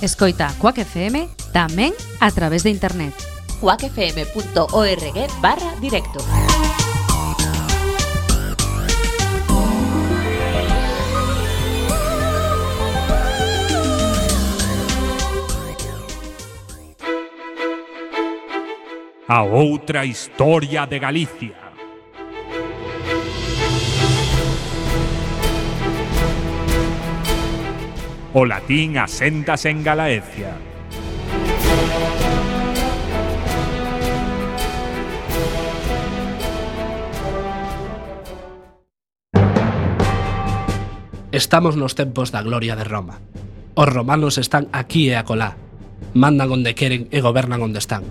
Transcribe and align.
Escoita 0.00 0.52
Quack 0.60 0.84
FM 0.84 1.28
tamén 1.56 1.96
a 2.20 2.28
través 2.28 2.60
de 2.60 2.68
internet. 2.68 3.16
quackfm.org 3.60 5.16
barra 5.40 5.72
directo. 5.80 6.20
A 19.28 19.42
outra 19.42 20.04
historia 20.04 20.86
de 20.86 20.98
Galicia. 21.00 21.65
O 28.38 28.44
latín 28.44 28.98
asentas 28.98 29.64
en 29.64 29.82
Galaecia. 29.82 30.52
Estamos 41.32 41.80
nos 41.80 41.94
tempos 41.94 42.28
da 42.28 42.42
gloria 42.42 42.76
de 42.76 42.84
Roma. 42.84 43.24
Os 43.72 43.88
romanos 43.88 44.36
están 44.36 44.68
aquí 44.68 45.08
e 45.08 45.16
acolá. 45.16 45.56
Mandan 46.12 46.52
onde 46.52 46.76
queren 46.76 47.08
e 47.08 47.24
gobernan 47.24 47.64
onde 47.64 47.80
están. 47.80 48.04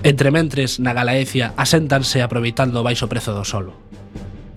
Entre 0.00 0.32
mentres, 0.32 0.80
na 0.80 0.96
Galaecia, 0.96 1.52
aséntanse 1.60 2.24
aproveitando 2.24 2.80
o 2.80 2.86
baixo 2.88 3.12
prezo 3.12 3.36
do 3.36 3.44
solo. 3.44 3.76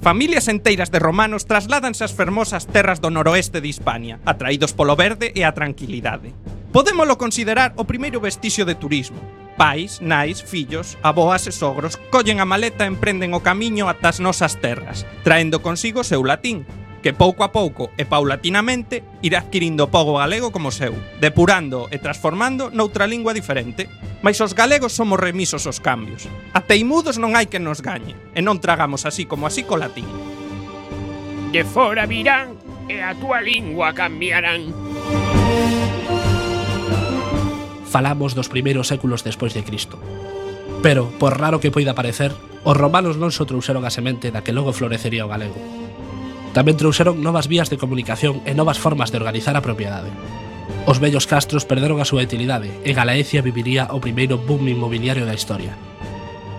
Familias 0.03 0.49
enteiras 0.49 0.91
de 0.91 0.99
romanos 0.99 1.47
trasládanse 1.47 2.03
ás 2.03 2.11
fermosas 2.11 2.67
terras 2.67 2.99
do 2.99 3.07
noroeste 3.07 3.63
de 3.63 3.71
Hispania, 3.71 4.19
atraídos 4.27 4.75
polo 4.75 4.99
verde 4.99 5.31
e 5.31 5.47
a 5.47 5.55
tranquilidade. 5.55 6.35
Podémolo 6.75 7.15
considerar 7.15 7.71
o 7.79 7.87
primeiro 7.87 8.19
vestixio 8.19 8.67
de 8.67 8.75
turismo. 8.75 9.15
Pais, 9.55 10.03
nais, 10.03 10.43
fillos, 10.43 10.99
aboas 10.99 11.47
e 11.47 11.55
sogros 11.55 11.95
collen 12.11 12.43
a 12.43 12.45
maleta 12.45 12.83
e 12.83 12.91
emprenden 12.91 13.31
o 13.31 13.39
camiño 13.39 13.87
ata 13.87 14.11
as 14.11 14.19
nosas 14.19 14.59
terras, 14.59 15.07
traendo 15.23 15.63
consigo 15.63 16.03
seu 16.03 16.19
latín, 16.19 16.67
que 17.03 17.11
pouco 17.11 17.43
a 17.43 17.51
pouco 17.51 17.91
e 17.99 18.07
paulatinamente 18.07 19.03
irá 19.19 19.43
adquirindo 19.43 19.91
o 19.91 20.15
galego 20.15 20.55
como 20.55 20.71
seu, 20.71 20.95
depurando 21.19 21.91
e 21.91 21.99
transformando 21.99 22.71
noutra 22.71 23.03
lingua 23.05 23.35
diferente. 23.35 23.91
Mais 24.23 24.39
os 24.39 24.55
galegos 24.55 24.95
somos 24.95 25.19
remisos 25.19 25.67
aos 25.67 25.83
cambios. 25.83 26.31
A 26.55 26.63
teimudos 26.63 27.19
non 27.19 27.35
hai 27.35 27.51
que 27.51 27.59
nos 27.59 27.83
gañe, 27.83 28.15
e 28.31 28.39
non 28.39 28.63
tragamos 28.63 29.03
así 29.03 29.27
como 29.27 29.43
así 29.43 29.67
co 29.67 29.75
latín. 29.75 30.07
De 31.51 31.67
fora 31.67 32.07
virán 32.07 32.55
e 32.87 33.03
a 33.03 33.11
túa 33.19 33.43
lingua 33.43 33.91
cambiarán. 33.91 34.71
Falamos 37.91 38.33
dos 38.33 38.47
primeiros 38.47 38.87
séculos 38.87 39.27
despois 39.27 39.51
de 39.53 39.61
Cristo. 39.67 39.99
Pero, 40.81 41.11
por 41.19 41.37
raro 41.37 41.59
que 41.59 41.69
poida 41.69 41.93
parecer, 41.93 42.31
os 42.63 42.79
romanos 42.79 43.19
non 43.19 43.29
só 43.29 43.43
trouxeron 43.43 43.83
a 43.83 43.91
semente 43.91 44.31
da 44.31 44.41
que 44.41 44.55
logo 44.55 44.71
florecería 44.71 45.27
o 45.27 45.31
galego, 45.31 45.59
Tamén 46.53 46.77
trouxeron 46.77 47.17
novas 47.25 47.49
vías 47.49 47.73
de 47.73 47.81
comunicación 47.81 48.45
e 48.45 48.53
novas 48.53 48.77
formas 48.77 49.09
de 49.09 49.17
organizar 49.17 49.57
a 49.57 49.65
propiedade. 49.65 50.13
Os 50.85 51.01
vellos 51.01 51.25
castros 51.25 51.65
perderon 51.65 51.97
a 51.97 52.05
súa 52.05 52.21
utilidade 52.21 52.69
e 52.85 52.93
Galaecia 52.93 53.41
viviría 53.41 53.89
o 53.89 53.97
primeiro 53.97 54.37
boom 54.37 54.69
inmobiliario 54.69 55.25
da 55.25 55.33
historia. 55.33 55.73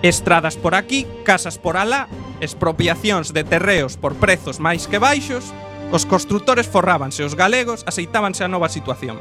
Estradas 0.03 0.59
por 0.59 0.75
aquí, 0.75 1.07
casas 1.23 1.55
por 1.55 1.79
alá, 1.79 2.11
expropiacións 2.43 3.31
de 3.31 3.47
terreos 3.47 3.95
por 3.95 4.19
prezos 4.19 4.59
máis 4.59 4.85
que 4.91 4.99
baixos, 4.99 5.55
os 5.95 6.03
construtores 6.03 6.67
forrábanse, 6.67 7.23
os 7.23 7.39
galegos 7.39 7.87
aceitábanse 7.87 8.43
a 8.43 8.51
nova 8.51 8.67
situación. 8.67 9.15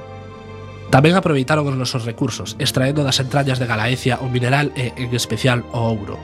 Tamén 0.91 1.15
aproveitaron 1.15 1.71
os 1.71 1.79
nosos 1.79 2.03
recursos, 2.03 2.59
extraendo 2.59 3.07
das 3.07 3.23
entrañas 3.23 3.63
de 3.63 3.71
Galaecia 3.71 4.19
o 4.19 4.27
mineral 4.27 4.75
e, 4.75 4.91
en 4.99 5.15
especial, 5.15 5.63
o 5.71 5.87
ouro 5.87 6.19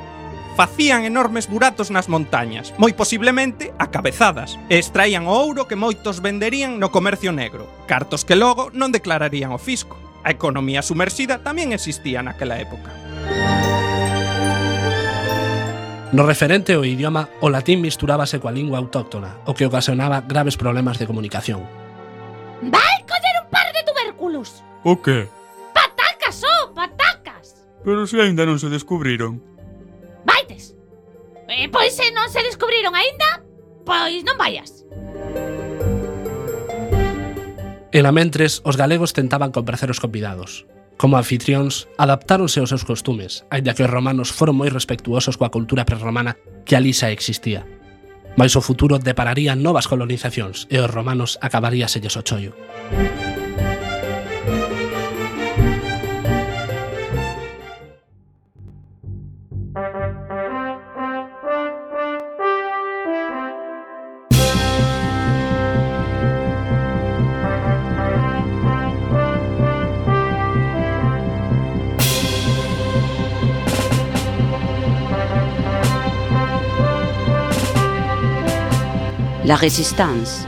facían 0.61 1.09
enormes 1.09 1.49
buratos 1.49 1.89
nas 1.89 2.13
montañas, 2.13 2.77
moi 2.77 2.93
posiblemente 2.93 3.73
a 3.81 3.89
cabezadas, 3.89 4.61
e 4.69 4.77
extraían 4.77 5.25
o 5.25 5.33
ouro 5.33 5.65
que 5.65 5.73
moitos 5.73 6.21
venderían 6.21 6.77
no 6.77 6.93
comercio 6.93 7.33
negro, 7.33 7.65
cartos 7.89 8.29
que 8.29 8.37
logo 8.37 8.69
non 8.77 8.93
declararían 8.93 9.57
o 9.57 9.61
fisco. 9.63 9.97
A 10.21 10.29
economía 10.29 10.85
sumersida 10.85 11.41
tamén 11.41 11.73
existía 11.73 12.21
naquela 12.21 12.61
época. 12.61 12.93
No 16.13 16.29
referente 16.29 16.77
ao 16.77 16.85
idioma, 16.85 17.33
o 17.41 17.49
latín 17.49 17.81
misturábase 17.81 18.37
coa 18.37 18.53
lingua 18.53 18.77
autóctona, 18.77 19.41
o 19.49 19.57
que 19.57 19.65
ocasionaba 19.65 20.29
graves 20.29 20.61
problemas 20.61 21.01
de 21.01 21.09
comunicación. 21.09 21.65
Vai 22.61 23.01
coller 23.09 23.37
un 23.41 23.49
par 23.49 23.73
de 23.73 23.81
tubérculos. 23.81 24.61
O 24.85 25.01
que? 25.01 25.25
Patacas, 25.73 26.45
oh, 26.45 26.77
patacas. 26.77 27.65
Pero 27.81 28.05
se 28.05 28.21
si 28.21 28.29
aínda 28.29 28.45
non 28.45 28.61
se 28.61 28.69
descubriron. 28.69 29.41
Vaites! 30.25 30.77
Eh, 31.49 31.69
pois 31.69 31.97
se 31.97 32.15
non 32.15 32.31
se 32.31 32.45
descubriron 32.47 32.95
aínda, 32.95 33.43
pois 33.83 34.23
non 34.23 34.39
vayas. 34.39 34.87
En 37.91 38.07
na 38.07 38.15
mentres, 38.15 38.63
os 38.63 38.79
galegos 38.79 39.11
tentaban 39.11 39.51
compracer 39.51 39.91
os 39.91 39.99
convidados. 39.99 40.63
Como 40.95 41.19
anfitrións, 41.19 41.89
adaptáronse 41.99 42.61
aos 42.61 42.71
seus 42.71 42.87
costumes, 42.87 43.43
aínda 43.51 43.75
que 43.75 43.83
os 43.83 43.91
romanos 43.91 44.31
foron 44.31 44.55
moi 44.55 44.71
respectuosos 44.71 45.35
coa 45.35 45.51
cultura 45.51 45.83
prerromana 45.83 46.39
que 46.63 46.79
ali 46.79 46.95
xa 46.95 47.11
existía. 47.11 47.67
Mais 48.39 48.55
o 48.55 48.63
futuro 48.63 49.03
depararía 49.03 49.59
novas 49.59 49.91
colonizacións 49.91 50.71
e 50.71 50.79
os 50.79 50.87
romanos 50.87 51.35
acabaríaselles 51.43 52.15
o 52.15 52.23
chollo. 52.23 52.53
La 79.51 79.57
Resistance. 79.57 80.47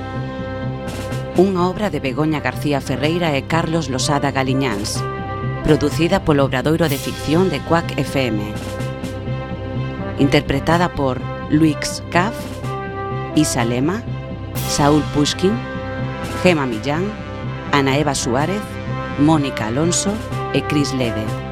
Unha 1.35 1.67
obra 1.67 1.91
de 1.91 1.99
Begoña 1.99 2.39
García 2.39 2.79
Ferreira 2.79 3.35
e 3.35 3.51
Carlos 3.51 3.91
Losada 3.91 4.31
Galiñáns 4.31 5.03
Producida 5.67 6.23
polo 6.23 6.47
Obradoiro 6.47 6.87
de 6.87 7.03
Ficción 7.03 7.51
de 7.51 7.59
Quack 7.67 7.99
FM 7.99 8.39
Interpretada 10.23 10.95
por 10.95 11.19
Luix 11.51 11.99
Caf 12.15 12.39
Isa 13.35 13.67
Lema 13.67 14.07
Saúl 14.71 15.03
Pushkin 15.11 15.59
Gema 16.47 16.71
Millán 16.71 17.03
Ana 17.75 17.99
Eva 17.99 18.15
Suárez 18.15 18.63
Mónica 19.19 19.67
Alonso 19.67 20.15
e 20.55 20.63
Cris 20.63 20.95
Lede 20.95 21.52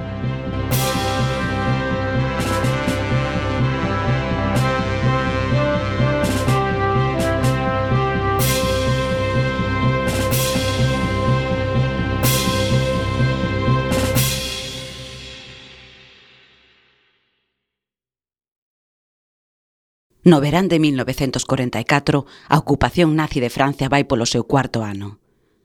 No 20.31 20.41
verán 20.41 20.69
de 20.69 20.79
1944, 20.79 22.25
a 22.47 22.57
ocupación 22.57 23.19
nazi 23.19 23.43
de 23.43 23.51
Francia 23.51 23.91
vai 23.91 24.07
polo 24.07 24.31
seu 24.31 24.47
cuarto 24.47 24.87
ano. 24.87 25.19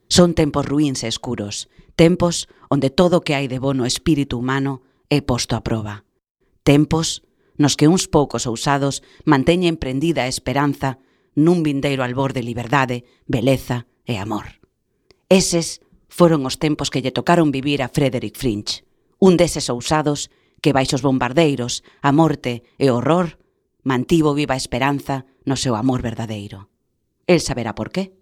Son 0.10 0.34
tempos 0.34 0.66
ruíns 0.66 1.06
e 1.06 1.08
escuros, 1.08 1.70
tempos 1.94 2.50
onde 2.74 2.90
todo 2.90 3.22
o 3.22 3.24
que 3.24 3.38
hai 3.38 3.46
de 3.46 3.62
bono 3.62 3.86
espírito 3.86 4.42
humano 4.42 4.82
é 5.14 5.22
posto 5.22 5.54
a 5.54 5.62
proba. 5.62 6.02
Tempos 6.66 7.22
nos 7.62 7.78
que 7.78 7.86
uns 7.86 8.10
poucos 8.10 8.50
ousados 8.50 9.06
manteñen 9.22 9.78
prendida 9.78 10.26
a 10.26 10.32
esperanza 10.34 10.98
nun 11.38 11.62
vindeiro 11.62 12.02
albor 12.02 12.34
de 12.34 12.42
liberdade, 12.42 13.06
beleza 13.30 13.86
e 14.02 14.18
amor. 14.18 14.58
Eses 15.30 15.78
foron 16.10 16.42
os 16.42 16.58
tempos 16.58 16.90
que 16.90 17.06
lle 17.06 17.14
tocaron 17.14 17.54
vivir 17.54 17.86
a 17.86 17.92
Frederick 17.94 18.34
Fringe, 18.34 18.82
un 19.22 19.38
deses 19.38 19.70
ousados 19.70 20.34
que 20.58 20.74
baixos 20.74 21.06
bombardeiros, 21.06 21.86
a 22.02 22.10
morte 22.10 22.66
e 22.82 22.90
o 22.90 22.98
horror 22.98 23.45
mantivo 23.86 24.34
viva 24.34 24.56
a 24.56 24.58
esperanza 24.58 25.30
no 25.46 25.56
seu 25.56 25.78
amor 25.78 26.02
verdadeiro. 26.02 26.74
El 27.30 27.40
saberá 27.40 27.78
por 27.78 27.94
qué. 27.94 28.18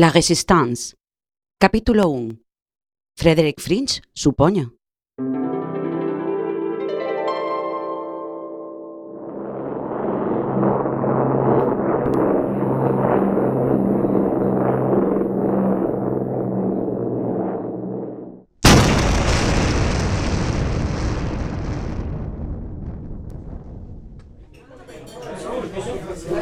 La 0.00 0.10
Resistance. 0.10 0.94
Capítulo 1.58 2.08
1. 2.08 2.36
Frederick 3.16 3.60
Fringe, 3.60 4.00
supoño. 4.14 4.76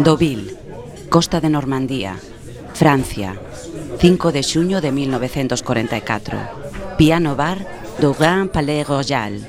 Deauville, 0.01 0.55
Costa 1.09 1.41
de 1.41 1.49
Normandía, 1.49 2.21
Francia, 2.77 3.41
5 3.99 4.33
de 4.33 4.43
xuño 4.43 4.83
de 4.83 4.93
1944. 4.93 6.37
Piano 6.99 7.35
bar 7.35 7.57
do 8.05 8.13
Grand 8.13 8.53
Palais 8.53 8.87
Royal. 8.87 9.41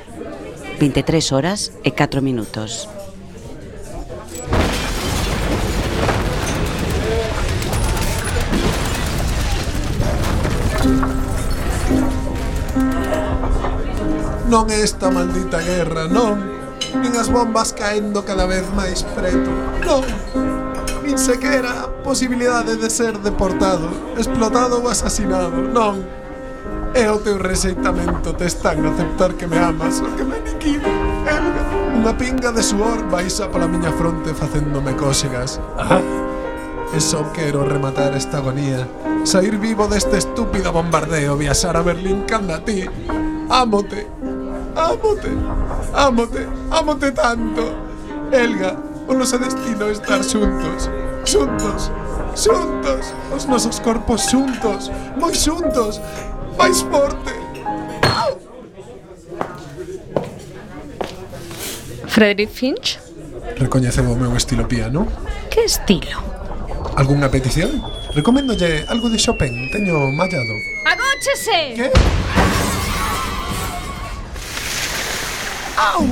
23 0.79 1.33
horas 1.35 1.75
e 1.83 1.91
4 1.91 2.23
minutos. 2.23 2.87
Non 14.47 14.71
é 14.71 14.79
esta 14.79 15.11
maldita 15.11 15.59
guerra, 15.59 16.07
non 16.07 16.39
Nin 16.95 17.11
as 17.19 17.27
bombas 17.27 17.75
caendo 17.75 18.23
cada 18.23 18.47
vez 18.47 18.63
máis 18.71 19.03
preto 19.11 19.51
Non, 19.83 20.07
nin 21.03 21.19
sequera 21.19 21.96
posibilidade 22.07 22.77
de 22.77 22.89
ser 22.89 23.17
deportado, 23.19 23.89
explotado 24.17 24.79
ou 24.79 24.87
asesinado. 24.87 25.51
Non. 25.51 25.99
É 26.95 27.11
o 27.11 27.19
teu 27.19 27.35
rexeitamento 27.35 28.31
te 28.31 28.47
están 28.47 28.79
a 28.87 28.95
aceptar 28.95 29.35
que 29.35 29.43
me 29.43 29.59
amas 29.59 29.99
o 29.99 30.07
que 30.15 30.23
me 30.23 30.39
aniquilo. 30.39 30.87
Elga, 31.27 31.63
unha 31.99 32.15
pinga 32.15 32.55
de 32.55 32.63
suor 32.63 33.03
baixa 33.11 33.51
pola 33.51 33.67
miña 33.67 33.91
fronte 33.91 34.31
facéndome 34.31 34.95
cóxegas. 34.95 35.59
Ajá. 35.75 35.99
E 36.95 37.03
só 37.03 37.27
quero 37.35 37.67
rematar 37.67 38.15
esta 38.15 38.39
agonía 38.39 38.87
Sair 39.27 39.59
vivo 39.59 39.91
deste 39.91 40.23
estúpido 40.23 40.71
bombardeo 40.71 41.35
Viaxar 41.35 41.75
a 41.75 41.83
Berlín 41.83 42.23
canda 42.23 42.63
ti 42.63 42.87
Ámote 43.51 44.07
Ámote 44.71 45.35
Ámote 45.91 46.47
Ámote 46.71 47.11
tanto 47.11 47.75
Elga 48.31 48.71
O 49.03 49.11
noso 49.11 49.35
destino 49.35 49.91
estar 49.91 50.23
xuntos 50.23 50.87
Xuntos 51.27 51.91
Xuntos, 52.37 53.15
os 53.35 53.45
nosos 53.45 53.79
corpos 53.79 54.29
xuntos, 54.29 54.91
moi 55.17 55.33
xuntos, 55.33 55.97
máis 56.53 56.85
forte. 56.85 57.33
Frederick 62.05 62.53
Finch? 62.53 62.99
Recoñeceu 63.57 64.05
o 64.05 64.15
meu 64.15 64.37
estilo 64.37 64.65
piano? 64.69 65.07
Que 65.49 65.65
estilo? 65.65 66.21
Algúnha 66.95 67.25
petición? 67.29 67.81
Recoméndolle 68.13 68.85
algo 68.87 69.09
de 69.09 69.17
Chopin, 69.17 69.71
teño 69.73 69.97
mallado. 70.13 70.53
Agóchese! 70.85 71.73
Que? 71.73 71.91
Au! 75.73 76.05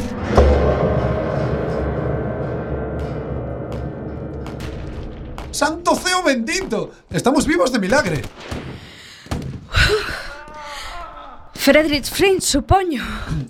¡Santo 5.55 5.95
ceo 5.95 6.21
bendito! 6.21 6.91
Estamos 7.09 7.47
vivos 7.47 7.71
de 7.71 7.79
milagre. 7.79 8.21
Frederick 11.55 12.03
Finch, 12.03 12.41
supoño. 12.41 13.01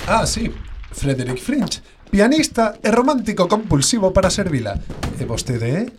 Ah, 0.07 0.27
sí. 0.27 0.53
Frederick 0.91 1.41
Fringe, 1.41 1.81
pianista 2.11 2.77
e 2.83 2.91
romántico 2.91 3.47
compulsivo 3.47 4.13
para 4.13 4.29
servila. 4.29 4.77
E 5.17 5.25
vostede, 5.25 5.81
eh? 5.81 5.89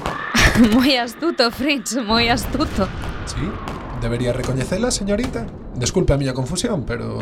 moi 0.72 0.96
astuto, 0.96 1.52
Finch, 1.52 2.00
moi 2.08 2.32
astuto. 2.32 2.88
Sí. 3.28 3.44
Debería 4.00 4.32
recoñecela, 4.32 4.88
señorita. 4.88 5.44
Desculpe 5.76 6.14
a 6.14 6.16
miña 6.16 6.32
confusión, 6.32 6.88
pero... 6.88 7.20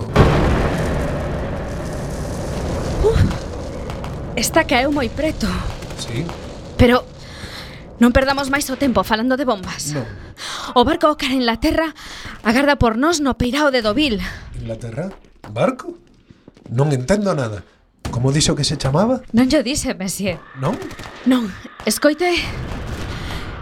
Esta 4.38 4.62
caeu 4.62 4.94
moi 4.94 5.10
preto. 5.10 5.50
Sí. 5.98 6.22
Pero 6.78 7.02
Non 7.98 8.14
perdamos 8.14 8.46
máis 8.46 8.70
o 8.70 8.78
tempo 8.78 9.02
falando 9.02 9.34
de 9.34 9.42
bombas. 9.42 9.90
No. 9.90 10.06
O 10.78 10.86
barco 10.86 11.10
Ócar 11.10 11.34
en 11.34 11.42
la 11.42 11.58
Terra 11.58 11.94
agarda 12.46 12.78
por 12.78 12.94
nós 12.94 13.18
no 13.18 13.34
peirao 13.34 13.74
de 13.74 13.82
Dovil. 13.82 14.22
Inglaterra? 14.54 15.10
Barco? 15.50 15.98
Non 16.70 16.94
entendo 16.94 17.34
nada. 17.34 17.66
Como 18.14 18.30
dixo 18.30 18.54
que 18.54 18.62
se 18.62 18.78
chamaba? 18.78 19.26
Non 19.34 19.50
yo 19.50 19.66
dixe, 19.66 19.98
Messier. 19.98 20.38
Non? 20.62 20.78
Non. 21.26 21.50
Escoite... 21.84 22.30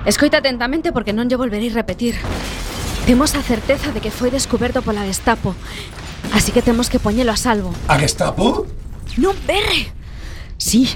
Escoita 0.06 0.38
atentamente 0.38 0.92
porque 0.94 1.16
non 1.16 1.26
lle 1.26 1.40
volverei 1.40 1.72
repetir. 1.72 2.14
Temos 3.08 3.34
a 3.34 3.42
certeza 3.42 3.90
de 3.90 4.04
que 4.04 4.14
foi 4.14 4.30
descoberto 4.30 4.84
pola 4.84 5.02
Gestapo. 5.02 5.56
Así 6.30 6.52
que 6.52 6.62
temos 6.62 6.92
que 6.92 7.00
poñelo 7.00 7.32
a 7.32 7.40
salvo. 7.40 7.72
A 7.88 7.96
Gestapo? 7.98 8.68
Non 9.16 9.34
berre. 9.48 9.90
Sí, 10.60 10.86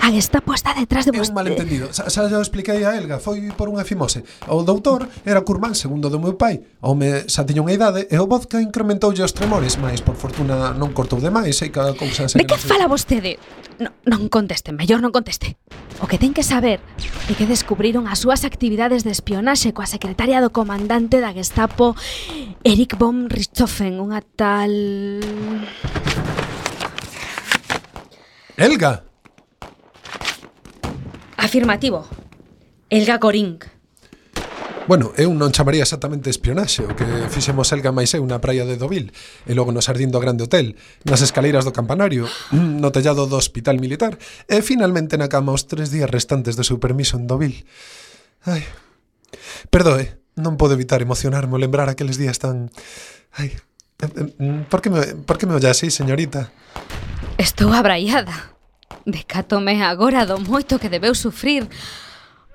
a 0.00 0.10
Gestapo 0.10 0.54
está 0.54 0.74
detrás 0.74 1.04
de. 1.04 1.16
É 1.16 1.20
un 1.20 1.34
malentendido. 1.34 1.90
Xa, 1.92 2.08
xa 2.08 2.38
o 2.38 2.44
expliquei 2.44 2.84
a 2.84 2.96
Elga, 2.96 3.18
foi 3.18 3.50
por 3.52 3.68
unha 3.68 3.82
fimose. 3.82 4.22
O 4.48 4.62
doutor 4.62 5.06
era 5.26 5.42
curmán 5.42 5.74
segundo 5.74 6.08
do 6.08 6.18
meu 6.22 6.38
pai. 6.38 6.62
O 6.80 6.94
me 6.94 7.26
xa 7.26 7.42
tiña 7.44 7.62
unha 7.64 7.74
idade 7.74 8.06
e 8.06 8.16
o 8.16 8.26
vodka 8.30 8.62
incrementoulle 8.62 9.24
os 9.26 9.34
tremores, 9.34 9.76
mais 9.76 10.00
por 10.00 10.14
fortuna 10.14 10.72
non 10.72 10.94
cortou 10.94 11.18
demais 11.18 11.58
e 11.60 11.68
cada 11.68 11.92
cousa 11.92 12.30
se... 12.30 12.38
De 12.38 12.46
que, 12.46 12.54
que 12.54 12.62
fala 12.62 12.86
vostede? 12.86 13.36
No, 13.78 13.90
non 14.06 14.30
conteste, 14.30 14.70
mellor 14.74 15.02
non 15.02 15.10
conteste. 15.10 15.58
O 15.98 16.06
que 16.06 16.18
ten 16.18 16.30
que 16.30 16.46
saber 16.46 16.78
é 17.26 17.32
que 17.34 17.46
descubriron 17.46 18.06
as 18.06 18.22
súas 18.22 18.46
actividades 18.46 19.02
de 19.02 19.10
espionaxe 19.10 19.74
coa 19.74 19.86
secretaria 19.86 20.38
do 20.38 20.54
comandante 20.54 21.18
da 21.18 21.34
Gestapo 21.34 21.98
Eric 22.62 22.94
von 22.94 23.26
Richthofen, 23.26 23.98
unha 23.98 24.22
tal... 24.36 24.70
Elga! 28.58 29.07
Afirmativo. 31.38 32.04
Elga 32.90 33.22
Corín. 33.22 33.62
Bueno, 34.88 35.12
eu 35.14 35.30
non 35.30 35.54
chamaría 35.54 35.84
exactamente 35.84 36.32
espionaxe 36.32 36.80
O 36.80 36.96
que 36.96 37.04
fixemos 37.28 37.68
Elga 37.76 37.92
máis 37.92 38.16
eu 38.16 38.24
na 38.24 38.40
praia 38.40 38.64
de 38.64 38.80
Dovil 38.80 39.12
E 39.44 39.52
logo 39.52 39.68
no 39.68 39.84
Sardín 39.84 40.08
do 40.08 40.16
Grande 40.16 40.48
Hotel 40.48 40.80
Nas 41.04 41.20
escaleiras 41.20 41.68
do 41.68 41.76
campanario 41.76 42.24
No 42.56 42.88
tellado 42.88 43.28
do 43.28 43.36
Hospital 43.36 43.76
Militar 43.84 44.16
E 44.48 44.64
finalmente 44.64 45.20
na 45.20 45.28
cama 45.28 45.52
os 45.52 45.68
tres 45.68 45.92
días 45.92 46.08
restantes 46.08 46.56
do 46.56 46.64
seu 46.64 46.80
permiso 46.80 47.20
en 47.20 47.28
Dovil 47.28 47.68
Ai, 48.48 48.64
perdoe 49.68 50.16
Non 50.40 50.56
podo 50.56 50.72
evitar 50.72 51.04
emocionarme 51.04 51.52
ao 51.52 51.60
lembrar 51.60 51.92
aqueles 51.92 52.16
días 52.16 52.40
tan... 52.40 52.72
Ai, 53.36 53.52
por 54.72 54.80
que 54.80 54.88
me, 54.88 55.20
por 55.28 55.36
que 55.36 55.44
me 55.44 55.52
ollaseis, 55.52 55.92
señorita? 55.92 56.48
Estou 57.36 57.76
abraiada 57.76 58.56
Decátome 59.08 59.80
agora 59.80 60.28
do 60.28 60.36
moito 60.36 60.76
que 60.76 60.92
debeu 60.92 61.16
sufrir 61.16 61.64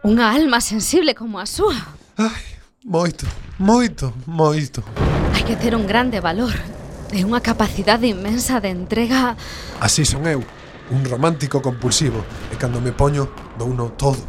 unha 0.05 0.29
alma 0.29 0.61
sensible 0.61 1.17
como 1.17 1.41
a 1.41 1.49
súa. 1.49 1.97
Ai, 2.13 2.45
moito, 2.85 3.25
moito, 3.57 4.13
moito. 4.29 4.85
Hai 5.33 5.41
que 5.49 5.57
ter 5.57 5.73
un 5.73 5.89
grande 5.89 6.21
valor 6.21 6.53
e 7.09 7.25
unha 7.25 7.41
capacidade 7.41 8.05
inmensa 8.05 8.61
de 8.61 8.69
entrega... 8.69 9.33
Así 9.81 10.05
son 10.05 10.29
eu, 10.29 10.45
un 10.93 11.01
romántico 11.09 11.57
compulsivo, 11.57 12.21
e 12.53 12.55
cando 12.61 12.77
me 12.77 12.93
poño, 12.93 13.33
douno 13.57 13.97
todo, 13.97 14.21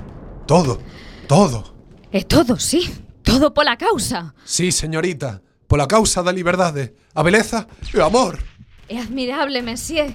todo, 0.48 0.80
todo. 1.28 1.76
E 2.08 2.24
todo, 2.24 2.56
sí, 2.56 2.88
todo 3.20 3.52
pola 3.52 3.76
causa. 3.76 4.32
Sí, 4.48 4.72
señorita, 4.72 5.44
pola 5.68 5.84
causa 5.84 6.24
da 6.24 6.32
liberdade, 6.32 6.96
a 7.12 7.20
beleza 7.20 7.68
e 7.92 8.00
o 8.00 8.04
amor. 8.08 8.40
É 8.88 8.96
admirable, 8.96 9.60
Messier. 9.60 10.08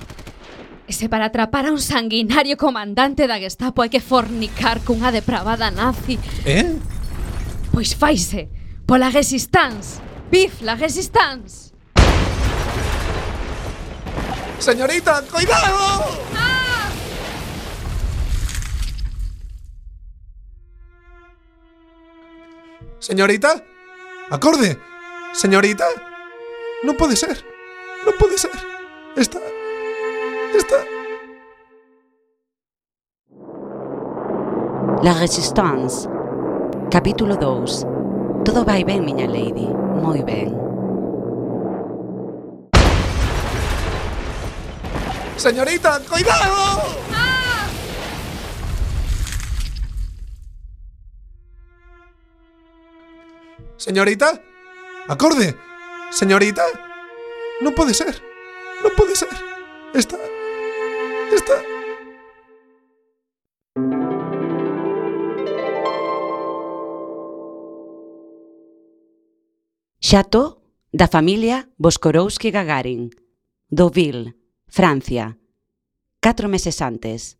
E 0.89 0.93
se 0.93 1.05
para 1.05 1.29
atrapar 1.29 1.69
a 1.69 1.71
un 1.71 1.77
sanguinario 1.77 2.57
comandante 2.57 3.29
da 3.29 3.37
Gestapo 3.37 3.85
hai 3.85 3.93
que 3.93 4.01
fornicar 4.01 4.81
cunha 4.81 5.13
depravada 5.13 5.69
nazi, 5.69 6.17
Eh? 6.49 6.65
pois 7.69 7.93
faise 7.93 8.49
pola 8.89 9.13
resistance. 9.13 10.01
Vive 10.33 10.65
la 10.65 10.73
resistance. 10.73 11.69
Señorita, 14.57 15.21
cuidado 15.29 15.77
Señorita, 22.99 23.63
acorde 24.29 24.77
Señorita, 25.33 25.85
non 26.83 26.97
pode 26.97 27.15
ser 27.15 27.37
Non 28.03 28.15
pode 28.19 28.35
ser 28.35 28.51
Está... 29.15 29.39
Está... 30.55 30.85
La 35.03 35.13
Resistance. 35.13 36.09
Capítulo 36.89 37.37
2. 37.37 37.85
Todo 38.43 38.65
vai 38.65 38.83
ben, 38.83 39.05
miña 39.05 39.27
lady. 39.27 39.67
Moi 40.01 40.23
ben. 40.23 40.51
Señorita, 45.37 46.01
cuidado! 46.09 46.99
Señorita, 53.77 54.41
acorde. 55.07 55.55
Señorita, 56.11 56.65
non 57.63 57.71
pode 57.71 57.95
ser. 57.95 58.11
Non 58.83 58.91
pode 58.97 59.15
ser. 59.15 59.31
Está 59.95 60.19
volta. 61.49 61.79
Xato 69.99 70.61
da 70.91 71.07
familia 71.07 71.69
Boskorowski 71.77 72.49
Gagarin, 72.51 73.09
Deauville, 73.69 74.33
Francia. 74.67 75.37
Catro 76.19 76.49
meses 76.49 76.81
antes. 76.81 77.37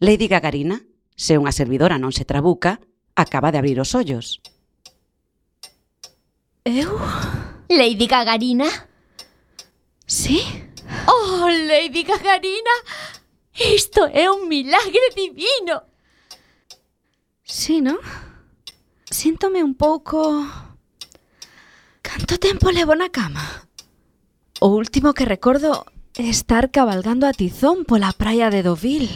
Lady 0.00 0.28
Gagarina, 0.28 0.84
se 1.16 1.38
unha 1.40 1.54
servidora 1.54 1.96
non 1.96 2.12
se 2.12 2.28
trabuca, 2.28 2.82
acaba 3.16 3.48
de 3.48 3.58
abrir 3.62 3.80
os 3.80 3.94
ollos. 3.96 4.42
Eu? 6.64 6.98
Lady 7.72 8.04
Gagarina? 8.04 8.68
Sí? 10.04 10.44
Oh, 11.08 11.48
Lady 11.48 12.04
Gagarina, 12.04 12.74
Isto 13.54 14.06
é 14.10 14.30
un 14.30 14.48
milagre 14.48 15.14
divino. 15.14 15.82
Sí, 17.44 17.80
non? 17.80 17.98
Síntome 19.10 19.62
un 19.62 19.74
pouco... 19.74 20.42
Canto 22.02 22.38
tempo 22.38 22.70
levo 22.70 22.94
na 22.94 23.08
cama? 23.08 23.68
O 24.60 24.74
último 24.74 25.14
que 25.14 25.24
recordo 25.24 25.86
é 26.18 26.26
estar 26.28 26.70
cabalgando 26.70 27.26
a 27.26 27.32
tizón 27.32 27.86
pola 27.86 28.12
praia 28.12 28.50
de 28.50 28.62
Dovil. 28.62 29.08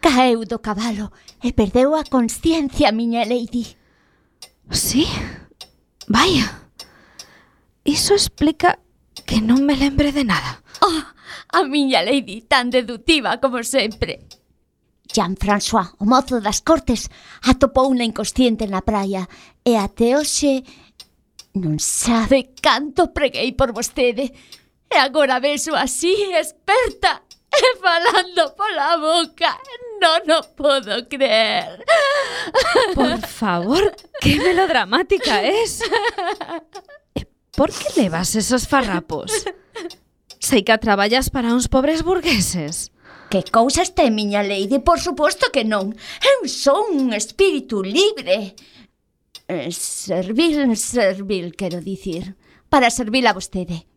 Caeu 0.00 0.44
do 0.44 0.60
cabalo 0.60 1.10
e 1.42 1.52
perdeu 1.56 1.96
a 1.96 2.04
consciencia, 2.04 2.92
miña 2.92 3.24
lady. 3.24 3.76
Sí? 4.70 5.08
Vaya. 6.06 6.68
Iso 7.84 8.14
explica 8.14 8.78
que 9.24 9.40
non 9.40 9.64
me 9.64 9.74
lembre 9.74 10.12
de 10.12 10.24
nada. 10.24 10.62
Oh, 10.84 11.02
A 11.52 11.62
miña 11.64 12.02
Lady 12.02 12.42
tan 12.42 12.70
deductiva 12.70 13.40
como 13.40 13.62
sempre. 13.62 14.26
Jean-François, 15.12 15.94
o 15.98 16.04
mozo 16.04 16.40
das 16.40 16.60
cortes, 16.60 17.08
atopou 17.42 17.88
unha 17.88 18.04
inconsciente 18.04 18.66
na 18.66 18.82
praia 18.82 19.24
e 19.64 19.78
até 19.78 20.18
hoxe 20.18 20.66
non 21.56 21.80
sabe 21.80 22.52
canto 22.60 23.14
preguei 23.16 23.56
por 23.56 23.72
vostede. 23.72 24.28
E 24.86 24.96
agora 25.00 25.40
vexo 25.40 25.74
así, 25.74 26.12
experta, 26.36 27.22
e 27.48 27.76
falando 27.80 28.52
pola 28.54 28.98
boca. 29.00 29.56
Non 29.96 30.28
o 30.28 30.40
podo 30.52 31.08
creer. 31.08 31.80
Por 32.92 33.16
favor, 33.24 33.96
que 34.20 34.36
melodramática 34.36 35.40
es. 35.40 35.80
Por 37.56 37.72
que 37.72 37.88
levas 37.96 38.36
esos 38.36 38.68
farrapos? 38.68 39.32
Sei 40.46 40.62
que 40.62 40.78
traballas 40.78 41.26
para 41.28 41.50
uns 41.50 41.66
pobres 41.66 42.06
burgueses. 42.06 42.94
Que 43.26 43.42
cousas 43.42 43.90
ten 43.98 44.14
miña 44.14 44.46
Lady? 44.46 44.78
Por 44.78 45.02
suposto 45.02 45.50
que 45.50 45.66
non. 45.66 45.90
Eu 46.22 46.46
son 46.46 47.02
un 47.02 47.10
espírito 47.10 47.82
libre. 47.82 48.54
Eh, 49.50 49.74
servir, 49.74 50.70
servir, 50.78 51.50
quero 51.58 51.82
dicir. 51.82 52.38
Para 52.70 52.94
servir 52.94 53.26
a 53.26 53.34
vostede. 53.34 53.90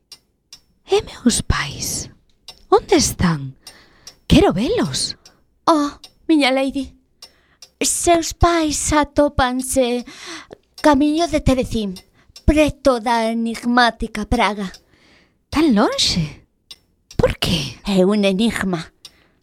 E 0.89 0.97
meus 1.05 1.45
pais? 1.45 2.09
Onde 2.73 2.97
están? 2.97 3.53
Quero 4.25 4.49
velos. 4.49 5.21
Oh, 5.69 6.01
miña 6.25 6.49
Lady. 6.49 6.97
Seus 7.77 8.33
pais 8.33 8.89
atópanse 8.89 10.01
camiño 10.81 11.29
de 11.29 11.45
Terecín, 11.45 11.93
preto 12.41 12.97
da 12.97 13.29
enigmática 13.29 14.25
Praga. 14.25 14.73
Tan 15.49 15.75
lonxe? 15.75 16.45
Por 17.17 17.37
que? 17.37 17.81
É 17.85 18.05
un 18.05 18.23
enigma. 18.23 18.93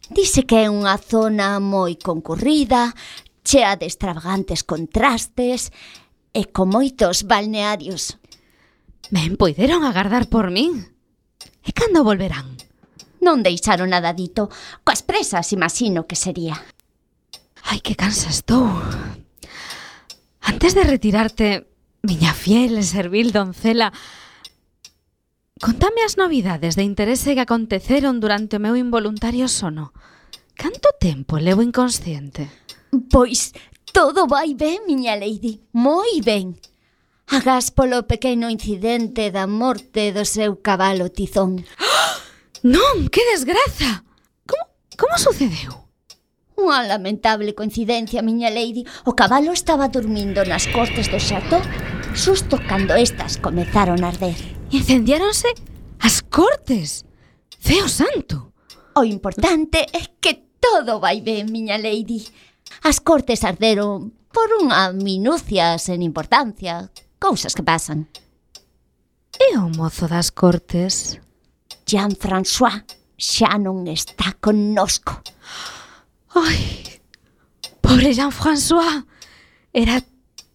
Dice 0.09 0.47
que 0.47 0.63
é 0.63 0.71
unha 0.71 0.95
zona 0.95 1.59
moi 1.59 1.99
concurrida, 1.99 2.95
chea 3.43 3.75
de 3.75 3.85
extravagantes 3.85 4.63
contrastes 4.63 5.71
e 6.31 6.47
con 6.47 6.71
moitos 6.71 7.27
balnearios. 7.27 8.15
Ben, 9.11 9.35
poideron 9.35 9.83
agardar 9.83 10.31
por 10.31 10.51
min. 10.51 10.95
E 11.63 11.71
cando 11.75 12.07
volverán? 12.07 12.55
Non 13.19 13.43
deixaron 13.43 13.91
nada 13.91 14.15
dito. 14.15 14.47
Coas 14.87 15.03
presas, 15.03 15.51
imagino 15.51 16.07
que 16.07 16.15
sería. 16.15 16.55
Ai, 17.67 17.83
que 17.83 17.99
cansa 17.99 18.31
estou. 18.31 18.71
Antes 20.39 20.71
de 20.71 20.83
retirarte, 20.87 21.67
miña 22.03 22.31
fiel 22.31 22.79
e 22.79 22.83
servil 22.87 23.35
doncela, 23.35 23.91
Contame 25.61 26.05
as 26.05 26.17
novidades 26.17 26.77
de 26.77 26.83
interese 26.85 27.33
que 27.33 27.41
aconteceron 27.41 28.21
durante 28.21 28.57
o 28.57 28.63
meu 28.63 28.77
involuntario 28.77 29.49
sono. 29.49 29.89
Canto 30.53 30.93
tempo 31.01 31.41
levo 31.41 31.65
inconsciente? 31.65 32.49
Pois, 33.09 33.57
todo 33.89 34.27
vai 34.29 34.53
ben, 34.53 34.85
miña 34.85 35.17
lady, 35.17 35.65
moi 35.73 36.21
ben. 36.21 36.61
Agás 37.27 37.73
polo 37.73 38.05
pequeno 38.05 38.53
incidente 38.53 39.33
da 39.33 39.49
morte 39.49 40.13
do 40.13 40.23
seu 40.25 40.61
cabalo 40.61 41.09
tizón. 41.09 41.65
Non, 42.65 43.05
que 43.13 43.21
desgraza! 43.31 44.01
Como, 44.49 44.65
como 44.97 45.15
sucedeu? 45.21 45.85
Unha 46.57 46.89
lamentable 46.89 47.53
coincidencia, 47.53 48.25
miña 48.25 48.49
lady. 48.49 48.81
O 49.05 49.13
cabalo 49.13 49.53
estaba 49.53 49.93
dormindo 49.93 50.41
nas 50.41 50.65
costas 50.73 51.05
do 51.05 51.21
xato, 51.21 51.61
xusto 52.17 52.57
cando 52.65 52.97
estas 52.97 53.37
comezaron 53.37 54.01
a 54.01 54.09
arder. 54.09 54.56
Incendiáronse 54.71 55.47
as 55.99 56.21
cortes. 56.21 57.05
Feo 57.59 57.87
santo. 57.87 58.53
O 58.95 59.03
importante 59.03 59.79
é 59.93 60.01
que 60.19 60.57
todo 60.59 60.99
vai 60.99 61.21
ben, 61.21 61.47
miña 61.51 61.77
lady. 61.77 62.27
As 62.83 62.99
cortes 62.99 63.43
arderon 63.47 64.11
por 64.27 64.51
unha 64.59 64.91
minucia 64.91 65.79
sen 65.79 66.03
importancia. 66.03 66.91
Cousas 67.15 67.55
que 67.55 67.63
pasan. 67.63 68.11
E 69.39 69.55
o 69.55 69.71
mozo 69.71 70.11
das 70.11 70.35
cortes? 70.35 71.15
Jean-François 71.87 72.83
xa 73.15 73.55
non 73.55 73.87
está 73.87 74.35
connosco. 74.43 75.23
Ai, 76.35 76.99
pobre 77.79 78.11
Jean-François. 78.11 79.07
Era 79.71 80.03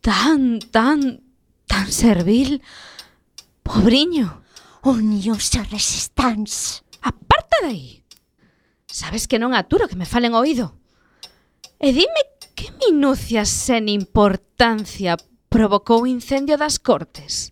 tan, 0.04 0.60
tan, 0.68 1.24
tan 1.64 1.86
servil. 1.88 2.60
Pobriño. 3.62 4.42
Uniónse 4.82 5.58
a 5.58 5.64
resistance. 5.64 6.82
Aparta 7.00 7.56
de 7.62 7.68
aí. 7.68 8.04
Sabes 8.86 9.26
que 9.26 9.38
non 9.38 9.54
aturo 9.54 9.88
que 9.88 9.96
me 9.96 10.04
falen 10.06 10.34
oído. 10.34 10.76
E 11.80 11.94
dime 11.94 12.22
que 12.54 12.70
minucias 12.82 13.48
sen 13.48 13.88
importancia 13.88 15.16
provocou 15.48 16.04
o 16.04 16.10
incendio 16.10 16.58
das 16.58 16.78
cortes. 16.82 17.50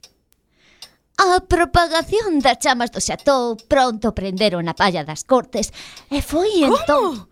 A 1.21 1.41
propagación 1.45 2.41
das 2.41 2.59
chamas 2.65 2.91
do 2.91 3.01
xató 3.01 3.57
pronto 3.69 4.17
prenderon 4.17 4.65
a 4.69 4.75
palla 4.75 5.05
das 5.05 5.23
cortes 5.29 5.69
e 6.09 6.25
foi 6.25 6.49
Como? 6.65 6.77
entón... 6.81 7.29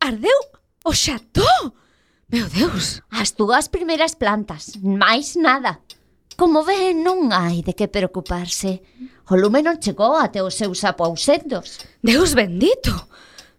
Ardeu 0.00 0.40
o 0.84 0.92
xató? 0.94 1.74
Meu 2.30 2.46
Deus! 2.48 3.02
As 3.10 3.34
dúas 3.34 3.68
primeiras 3.68 4.14
plantas, 4.14 4.78
máis 4.80 5.36
nada. 5.36 5.82
Como 6.38 6.62
ve, 6.62 6.94
non 6.94 7.34
hai 7.34 7.66
de 7.66 7.74
que 7.74 7.90
preocuparse. 7.90 8.78
O 9.26 9.34
lume 9.34 9.58
non 9.58 9.82
chegou 9.82 10.14
até 10.14 10.38
os 10.38 10.54
seus 10.54 10.86
apousentos. 10.86 11.82
Deus 11.98 12.38
bendito! 12.38 12.94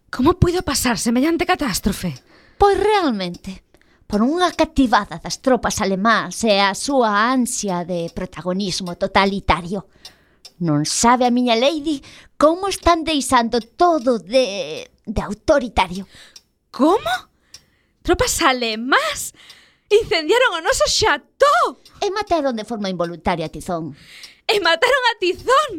Como 0.08 0.40
puido 0.40 0.64
pasar 0.64 0.96
semellante 0.96 1.44
catástrofe? 1.44 2.16
Pois 2.56 2.80
realmente, 2.80 3.68
por 4.08 4.24
unha 4.24 4.56
cativada 4.56 5.20
das 5.20 5.44
tropas 5.44 5.84
alemás 5.84 6.40
e 6.48 6.56
a 6.56 6.72
súa 6.72 7.28
ansia 7.28 7.84
de 7.84 8.08
protagonismo 8.16 8.96
totalitario. 8.96 9.92
Non 10.64 10.88
sabe 10.88 11.28
a 11.28 11.36
miña 11.36 11.60
lady 11.60 12.00
como 12.40 12.72
están 12.72 13.04
deixando 13.04 13.60
todo 13.60 14.24
de, 14.24 14.88
de 15.04 15.20
autoritario. 15.20 16.08
Como? 16.72 17.12
Tropas 18.08 18.40
alemás? 18.40 19.36
Incendiaron 19.90 20.54
o 20.54 20.62
noso 20.62 20.86
xató! 20.86 21.82
E 22.02 22.14
mataron 22.14 22.56
de 22.56 22.66
forma 22.66 22.94
involuntaria 22.94 23.50
a 23.50 23.54
Tizón. 23.54 23.98
E 24.46 24.62
mataron 24.62 25.04
a 25.10 25.14
Tizón! 25.18 25.72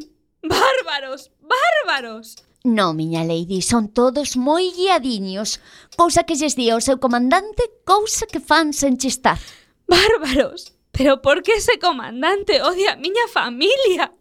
Bárbaros! 0.43 1.31
Bárbaros! 1.41 2.37
No, 2.63 2.93
miña 2.93 3.25
lady, 3.25 3.63
son 3.63 3.89
todos 3.89 4.37
moi 4.37 4.69
guiadiños. 4.75 5.65
Cousa 5.97 6.29
que 6.29 6.37
lles 6.37 6.59
día 6.61 6.77
o 6.77 6.85
seu 6.85 7.01
comandante, 7.01 7.63
cousa 7.89 8.29
que 8.29 8.43
fan 8.43 8.75
sen 8.77 8.99
chistar. 9.01 9.41
Bárbaros! 9.89 10.77
Pero 10.93 11.23
por 11.23 11.43
que 11.43 11.57
ese 11.57 11.79
comandante 11.79 12.61
odia 12.61 12.93
a 12.93 13.01
miña 13.01 13.25
familia? 13.33 14.13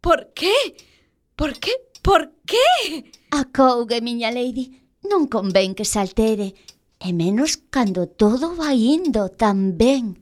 Por 0.00 0.32
qué? 0.32 0.76
Por 1.34 1.58
qué? 1.58 1.72
Por 2.02 2.30
qué? 2.46 3.10
Acougue, 3.32 4.00
miña 4.00 4.30
lady. 4.30 4.78
Non 5.02 5.26
convén 5.26 5.74
que 5.74 5.88
se 5.88 5.98
altere 5.98 6.54
e 7.00 7.12
menos 7.12 7.70
cando 7.70 8.06
todo 8.06 8.54
vai 8.54 8.78
indo 8.78 9.30
tan 9.30 9.78
ben. 9.78 10.18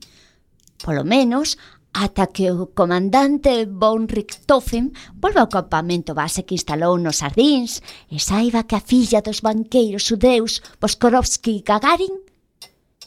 Polo 0.77 1.03
menos, 1.03 1.57
ata 1.93 2.29
que 2.29 2.51
o 2.53 2.69
comandante 2.77 3.65
von 3.65 4.05
Richthofen 4.05 4.93
volva 5.17 5.41
ao 5.41 5.49
campamento 5.49 6.13
base 6.13 6.45
que 6.45 6.53
instalou 6.53 7.01
nos 7.01 7.17
Sardins 7.19 7.81
e 8.13 8.21
saiba 8.21 8.69
que 8.69 8.77
a 8.77 8.85
filla 8.85 9.25
dos 9.25 9.41
banqueiros 9.41 10.05
judeus 10.05 10.61
Boskorovsky 10.79 11.57
e 11.57 11.65
Gagarin 11.65 12.21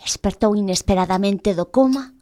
despertou 0.02 0.56
inesperadamente 0.56 1.54
do 1.54 1.66
coma 1.70 2.14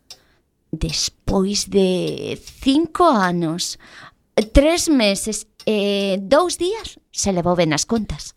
despois 0.73 1.65
de 1.65 2.37
cinco 2.37 3.05
anos, 3.05 3.79
tres 4.53 4.89
meses 4.89 5.47
e 5.67 6.19
dous 6.21 6.57
días 6.57 6.99
se 7.11 7.33
levou 7.33 7.57
ben 7.57 7.73
as 7.73 7.85
contas. 7.85 8.35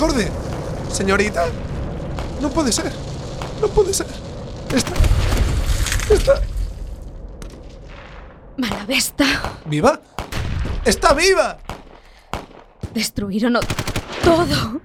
Acorde. 0.00 0.32
Señorita, 0.88 1.44
non 2.40 2.48
pode 2.56 2.72
ser. 2.72 2.88
Non 3.60 3.68
pode 3.68 3.92
ser. 3.92 4.08
Está. 4.72 4.96
Está. 6.08 6.34
Malavesta. 8.56 9.60
¿Viva? 9.68 10.00
¡Está 10.88 11.12
viva! 11.12 11.60
Destruírono 12.96 13.60
todo. 14.24 14.80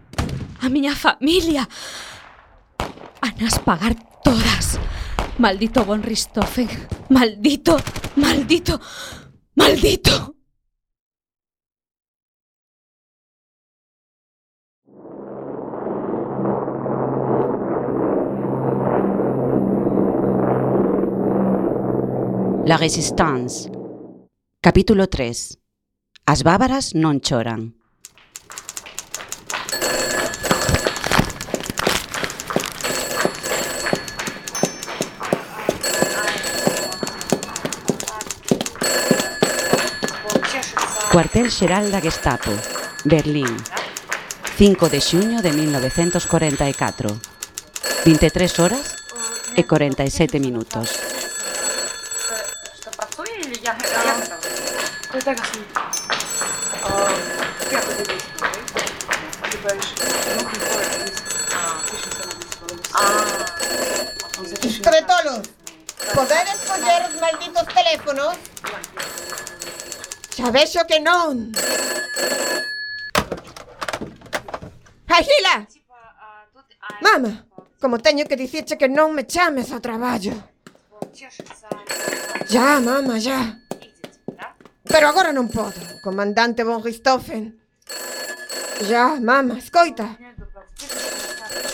A 0.59 0.67
miña 0.67 0.91
familia. 0.91 1.63
Anas 3.23 3.63
pagar 3.63 3.95
todas. 4.19 4.83
Maldito 5.39 5.87
von 5.87 6.03
Richthofen. 6.03 6.67
Maldito, 7.07 7.79
maldito, 8.19 8.83
maldito. 9.55 10.34
La 22.67 22.77
Resistance. 22.77 23.69
Capítulo 24.59 25.05
3 25.05 25.53
As 26.25 26.41
bávaras 26.41 26.97
non 26.97 27.21
choran. 27.21 27.77
Cuartel 41.13 41.53
Xeral 41.53 41.93
da 41.93 42.01
Gestapo, 42.01 42.49
Berlín 43.05 43.53
5 44.57 44.89
de 44.89 44.99
xuño 45.05 45.45
de 45.45 45.53
1944 45.53 47.13
23 48.09 48.57
horas 48.57 48.97
e 49.53 49.61
47 49.69 50.41
minutos 50.41 51.04
It's 55.15 55.25
like 55.25 55.39
a 55.39 55.45
soup. 55.45 55.65
Oh, 56.83 57.25
malditos 67.21 67.65
teléfonos? 67.73 68.35
Xa 70.35 70.51
vexo 70.51 70.85
que 70.85 70.99
non. 70.99 71.51
Agila! 75.07 75.65
Mama, 77.01 77.45
como 77.79 77.99
teño 77.99 78.25
que 78.25 78.35
dicirche 78.35 78.75
que 78.75 78.89
non 78.89 79.15
me 79.15 79.23
chames 79.23 79.71
ao 79.71 79.79
traballo. 79.79 80.35
Ya, 82.49 82.81
mama, 82.81 83.17
ya. 83.17 83.64
Pero 84.95 85.11
agora 85.11 85.35
non 85.35 85.51
podo, 85.51 85.99
comandante 85.99 86.63
von 86.63 86.79
Ristofen. 86.79 87.51
Já, 88.87 89.19
mama, 89.19 89.59
escoita. 89.59 90.15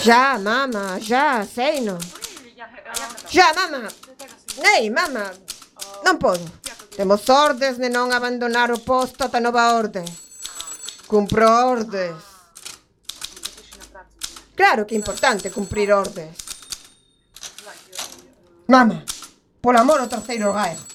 Já, 0.02 0.42
mama, 0.42 0.98
já, 0.98 1.46
sei 1.46 1.86
non. 1.86 2.02
Já, 3.30 3.54
mama. 3.54 3.86
Ei, 4.74 4.90
mama, 4.90 5.30
non 6.02 6.18
podo. 6.18 6.42
Temos 6.98 7.22
ordes 7.30 7.78
de 7.78 7.94
non 7.94 8.10
abandonar 8.10 8.74
o 8.74 8.82
posto 8.82 9.30
ata 9.30 9.38
nova 9.38 9.78
orde. 9.78 10.02
Cumpro 11.06 11.46
ordes. 11.46 12.18
Claro 14.58 14.90
que 14.90 14.98
é 14.98 15.02
importante 15.02 15.54
cumprir 15.54 15.94
ordes. 15.94 16.34
Mama, 18.66 19.06
por 19.62 19.78
amor 19.78 20.02
ao 20.02 20.10
terceiro 20.10 20.58
gaio. 20.58 20.91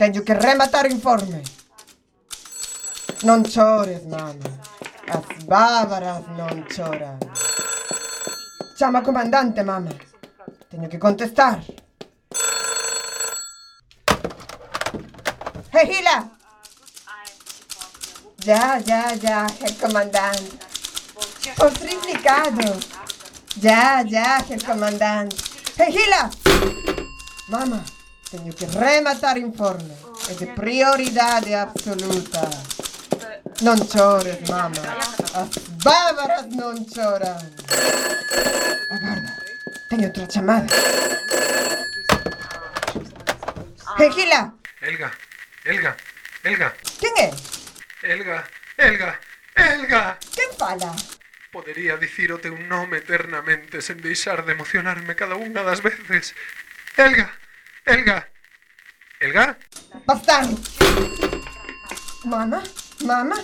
Tengo 0.00 0.24
que 0.24 0.32
rematar 0.32 0.90
informe. 0.90 1.42
Não 3.22 3.44
chores, 3.44 4.02
mamma. 4.06 4.48
Las 5.06 5.44
bárbaras 5.44 6.24
não 6.38 6.64
choram. 6.70 7.18
Chama 8.78 9.02
comandante, 9.02 9.62
mamma. 9.62 9.90
Tengo 10.70 10.88
que 10.88 10.98
contestar. 10.98 11.62
¡Regila! 15.70 16.30
Ya, 18.38 18.78
ya, 18.78 19.14
ya, 19.16 19.46
el 19.60 19.76
comandante. 19.76 20.58
Ostrificado. 21.58 22.80
Ya, 23.58 24.00
ya, 24.00 24.38
el 24.48 24.64
comandante. 24.64 25.36
¡Regila! 25.76 26.30
Mamá. 27.48 27.84
Teño 28.30 28.54
que 28.54 28.66
rematar 28.66 29.36
informe. 29.38 29.90
É 30.30 30.34
de 30.38 30.46
prioridade 30.54 31.50
absoluta. 31.50 32.46
Non 33.66 33.74
chores, 33.90 34.38
mama. 34.46 34.78
As 35.34 35.50
bávaras 35.82 36.46
non 36.54 36.78
choran. 36.86 37.42
Agarda, 38.94 39.34
teño 39.90 40.06
outra 40.06 40.30
chamada. 40.30 40.70
Hey, 43.98 44.10
Hila! 44.14 44.54
Elga, 44.78 45.10
Elga, 45.66 45.92
Elga, 46.46 46.68
Quen 47.02 47.14
é? 47.18 47.28
Elga, 48.06 48.46
Elga, 48.78 49.10
Elga. 49.58 50.02
Quen 50.30 50.50
fala? 50.54 50.94
Podería 51.50 51.98
dicir 51.98 52.30
o 52.30 52.38
teu 52.38 52.54
nome 52.54 53.02
eternamente 53.02 53.82
sen 53.82 53.98
deixar 53.98 54.46
de 54.46 54.54
emocionarme 54.54 55.18
cada 55.18 55.34
unha 55.34 55.66
das 55.66 55.82
veces. 55.82 56.38
Elga, 56.94 57.26
Elga, 57.90 58.24
Elga, 59.20 59.58
Bastardo! 60.06 60.56
Mama? 62.24 62.62
Mama? 63.02 63.34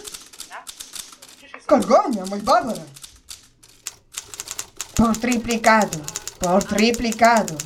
Colgoume, 1.67 2.23
moi 2.31 2.41
bárbara. 2.43 2.87
Por 4.95 5.17
triplicado, 5.17 5.99
por 6.39 6.63
triplicado. 6.63 7.59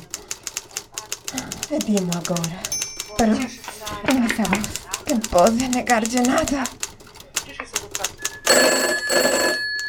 Dimo 1.85 2.11
agora. 2.17 2.57
Pero, 3.15 3.33
en 3.35 4.23
esa 4.25 4.43
voz, 4.49 4.67
que 5.05 5.15
pode 5.29 5.67
negarlle 5.69 6.21
nada. 6.23 6.63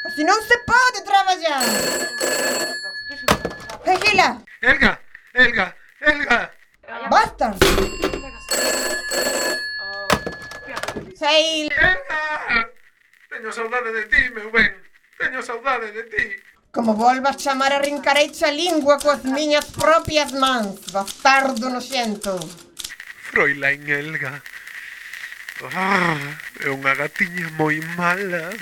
Así 0.05 0.25
non 0.29 0.43
se 0.45 0.59
pode 0.69 1.01
traballar. 1.09 1.65
Regila, 3.81 4.45
Elga, 4.61 5.01
Elga, 5.33 5.77
Elga. 6.03 6.52
Sei 11.33 11.65
Elga. 11.65 12.69
Teño 13.31 13.51
saudade 13.53 13.91
de 13.91 14.05
ti, 14.13 14.23
meu 14.37 14.53
ben. 14.53 14.69
Teño 15.17 15.41
saudade 15.41 15.89
de 15.91 16.05
ti. 16.13 16.25
Como 16.71 16.93
volvas 16.95 17.39
chamar 17.39 17.73
a 17.73 17.79
rincareixa 17.79 18.49
a 18.49 18.53
lingua 18.53 19.01
coas 19.01 19.25
miñas 19.25 19.65
propias 19.73 20.37
mans, 20.37 20.93
bastardo 20.93 21.73
noxento. 21.73 22.37
Froilain 23.33 23.81
Elga. 23.89 24.45
Ah, 25.73 26.21
é 26.61 26.69
unha 26.69 26.93
gatiña 27.01 27.49
moi 27.57 27.81
mala. 27.97 28.53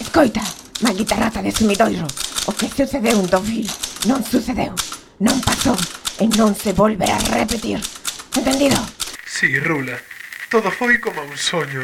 Escoita, 0.00 0.40
maldita 0.80 1.20
rata 1.20 1.44
de 1.44 1.52
sumidoiro. 1.52 2.08
O 2.48 2.56
que 2.56 2.72
sucedeu 2.72 3.20
en 3.20 3.28
Deauville 3.28 3.68
non 4.08 4.24
sucedeu, 4.24 4.72
non 5.20 5.36
pasou 5.44 5.76
e 6.16 6.24
non 6.40 6.56
se 6.56 6.72
volverá 6.72 7.20
a 7.20 7.36
repetir. 7.36 7.84
Entendido? 8.32 8.80
Sí, 9.28 9.60
Rula. 9.60 10.13
Todo 10.48 10.70
foi 10.70 10.98
como 10.98 11.22
un 11.22 11.36
soño, 11.36 11.82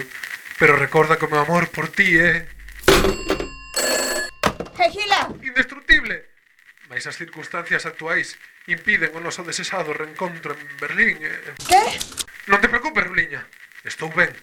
pero 0.58 0.76
recorda 0.76 1.16
que 1.16 1.26
o 1.26 1.32
meu 1.32 1.40
amor 1.40 1.68
por 1.68 1.88
ti 1.88 2.18
eh. 2.18 2.44
é... 2.44 2.60
Regila! 4.76 5.32
Indestructible! 5.42 6.30
Mais 6.88 7.06
as 7.06 7.16
circunstancias 7.16 7.86
actuais 7.86 8.34
impiden 8.66 9.14
o 9.14 9.20
noso 9.22 9.46
desesado 9.46 9.94
reencontro 9.94 10.52
en 10.54 10.68
Berlín. 10.78 11.16
Eh... 11.22 11.54
Que? 11.64 11.84
Non 12.50 12.58
te 12.58 12.68
preocupes, 12.68 13.06
Ruliña. 13.06 13.46
Estou 13.86 14.10
ben. 14.10 14.34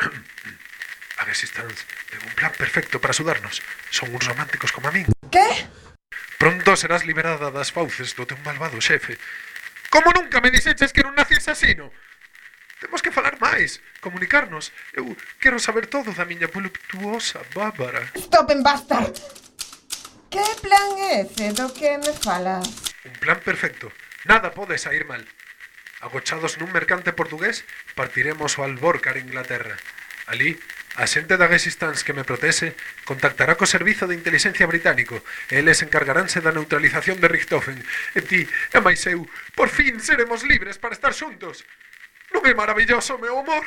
A 1.20 1.24
Resistance 1.28 1.84
ten 2.08 2.20
un 2.24 2.32
plan 2.32 2.52
perfecto 2.56 2.96
para 2.96 3.12
axudarnos. 3.12 3.60
Son 3.92 4.08
uns 4.08 4.24
románticos 4.24 4.72
como 4.72 4.88
a 4.88 4.92
min. 4.92 5.04
Que? 5.28 5.68
Pronto 6.40 6.72
serás 6.80 7.04
liberada 7.04 7.52
das 7.52 7.68
fauces 7.68 8.16
do 8.16 8.24
teu 8.24 8.40
malvado 8.40 8.80
xefe. 8.80 9.20
Como 9.92 10.08
nunca 10.16 10.40
me 10.40 10.48
dixeches 10.48 10.96
que 10.96 11.04
era 11.04 11.12
un 11.12 11.18
nazi 11.20 11.36
asesino? 11.36 11.92
Temos 12.80 13.04
que 13.04 13.12
falar 13.12 13.36
máis, 13.36 13.84
comunicarnos. 14.00 14.72
Eu 14.96 15.12
quero 15.36 15.60
saber 15.60 15.86
todo 15.86 16.16
da 16.16 16.24
miña 16.24 16.48
voluptuosa 16.48 17.44
Bárbara. 17.52 18.08
Stop 18.16 18.48
and 18.56 18.64
basta! 18.64 19.04
Que 20.32 20.40
plan 20.64 20.96
é 20.96 21.28
ese 21.28 21.52
do 21.52 21.68
que 21.76 22.00
me 22.00 22.12
falas? 22.16 22.64
Un 23.04 23.12
plan 23.20 23.36
perfecto. 23.44 23.92
Nada 24.24 24.56
pode 24.56 24.80
sair 24.80 25.04
mal. 25.04 25.20
Agochados 26.00 26.56
nun 26.56 26.72
mercante 26.72 27.12
portugués, 27.12 27.68
partiremos 27.92 28.56
ao 28.56 28.64
Alborcar, 28.64 29.20
Inglaterra. 29.20 29.76
Alí, 30.32 30.56
a 30.96 31.04
xente 31.04 31.36
da 31.36 31.52
Resistance 31.52 32.00
que 32.00 32.16
me 32.16 32.24
protese 32.24 32.72
contactará 33.04 33.60
co 33.60 33.68
Servizo 33.68 34.08
de 34.08 34.16
Inteligencia 34.16 34.64
Británico 34.64 35.20
e 35.52 35.60
eles 35.60 35.84
encargaránse 35.84 36.40
da 36.40 36.56
neutralización 36.56 37.20
de 37.20 37.28
Richthofen. 37.28 37.76
E 38.16 38.24
ti, 38.24 38.48
e 38.48 38.78
máis 38.80 39.04
eu, 39.04 39.28
por 39.52 39.68
fin 39.68 40.00
seremos 40.00 40.40
libres 40.48 40.80
para 40.80 40.96
estar 40.96 41.12
xuntos. 41.12 41.68
Foi 42.30 42.54
maravilloso, 42.54 43.18
meu 43.18 43.38
amor. 43.38 43.64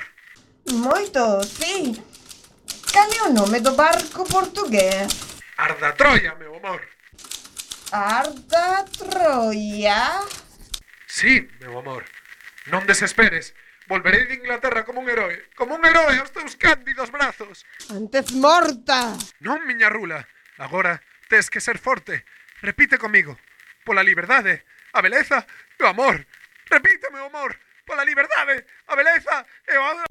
Moito, 0.71 1.43
sí. 1.43 2.01
Cale 2.91 3.21
o 3.21 3.33
nome 3.33 3.59
do 3.59 3.71
barco 3.73 4.23
portugués? 4.25 5.07
Arda 5.57 5.93
Troia, 5.93 6.35
meu 6.35 6.55
amor. 6.55 6.81
Arda 7.91 8.83
Troia? 8.97 10.21
Sí, 11.07 11.47
meu 11.61 11.77
amor. 11.77 12.03
Non 12.67 12.83
desesperes. 12.87 13.53
Volverei 13.87 14.25
de 14.27 14.39
Inglaterra 14.39 14.83
como 14.87 15.03
un 15.03 15.09
heroe, 15.09 15.51
como 15.55 15.75
un 15.75 15.83
heroe 15.85 16.17
aos 16.19 16.31
teus 16.31 16.55
cándidos 16.55 17.11
brazos. 17.11 17.67
Antes 17.91 18.31
morta. 18.31 19.15
Non, 19.43 19.63
miña 19.67 19.91
rula. 19.91 20.27
Agora 20.57 21.03
tes 21.27 21.51
que 21.51 21.59
ser 21.59 21.77
forte. 21.77 22.23
Repite 22.63 22.97
comigo. 22.97 23.37
Pola 23.83 24.03
liberdade, 24.03 24.63
a 24.93 25.01
beleza, 25.01 25.45
e 25.77 25.83
o 25.83 25.87
amor. 25.87 26.25
Repite, 26.71 27.11
meu 27.11 27.27
amor. 27.27 27.59
Pola 27.85 28.03
liberdade, 28.03 28.65
a 28.87 28.95
beleza 28.95 29.45
e 29.67 29.77
o 29.77 29.83
amor. 29.83 30.05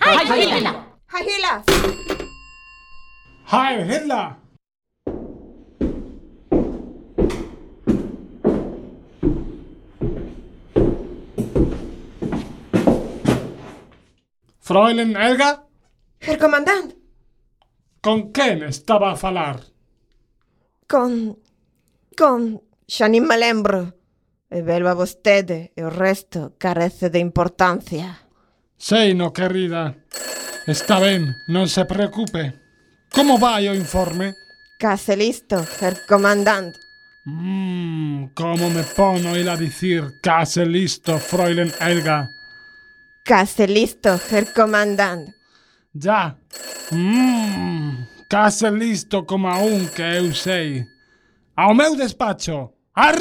Heil 0.00 0.32
Hitler! 0.32 0.76
Heil 1.12 1.28
Hitler! 1.28 1.62
Heil 3.52 3.84
Hitler! 3.90 4.36
Fräulein 14.60 15.16
Elga, 15.16 15.66
Herr 16.20 16.38
comandante, 16.38 16.96
con 18.00 18.32
quen 18.32 18.62
estaba 18.62 19.12
a 19.12 19.16
falar? 19.16 19.72
con... 20.92 21.38
Con, 22.16 22.60
xa 22.86 23.08
nin 23.08 23.24
me 23.24 23.36
lembro. 23.38 23.98
E 24.52 24.60
velva 24.60 24.92
vostede 24.92 25.72
e 25.72 25.80
o 25.80 25.88
resto 25.88 26.60
carece 26.60 27.08
de 27.08 27.18
importancia. 27.18 28.28
Sei 28.76 29.16
no, 29.16 29.32
querida. 29.32 29.96
Está 30.68 31.00
ben, 31.00 31.32
non 31.48 31.72
se 31.72 31.88
preocupe. 31.88 32.52
Como 33.08 33.40
vai 33.40 33.64
o 33.68 33.74
informe? 33.74 34.36
Case 34.76 35.16
listo, 35.16 35.64
ser 35.64 36.04
comandante. 36.04 36.78
Mmm, 37.24 38.34
como 38.34 38.68
me 38.68 38.82
pono 38.82 39.36
il 39.36 39.48
a 39.48 39.56
dicir 39.56 40.20
case 40.20 40.66
listo, 40.66 41.18
Fräulein 41.18 41.72
Helga. 41.80 42.28
Case 43.24 43.68
listo, 43.68 44.20
Herr 44.28 44.52
comandante. 44.52 45.32
Ya. 45.92 46.36
Mmm, 46.90 48.26
case 48.28 48.70
listo 48.72 49.24
como 49.24 49.48
aún 49.48 49.88
que 49.94 50.02
eu 50.02 50.34
sei. 50.34 50.91
Ao 51.54 51.74
meu 51.74 51.94
despacho. 51.94 52.72
Ar! 52.94 53.16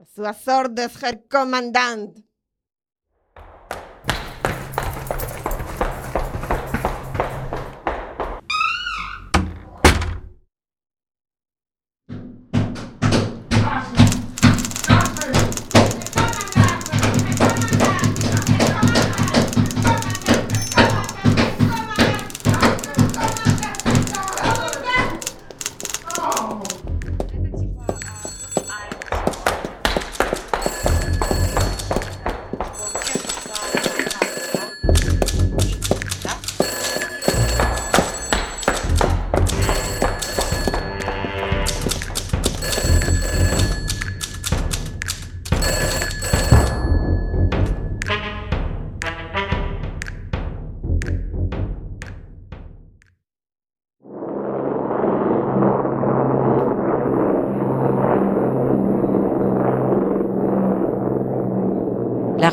As 0.00 0.08
súas 0.14 0.48
ordes, 0.48 1.02
Herr 1.02 1.22
Comandante. 1.28 2.24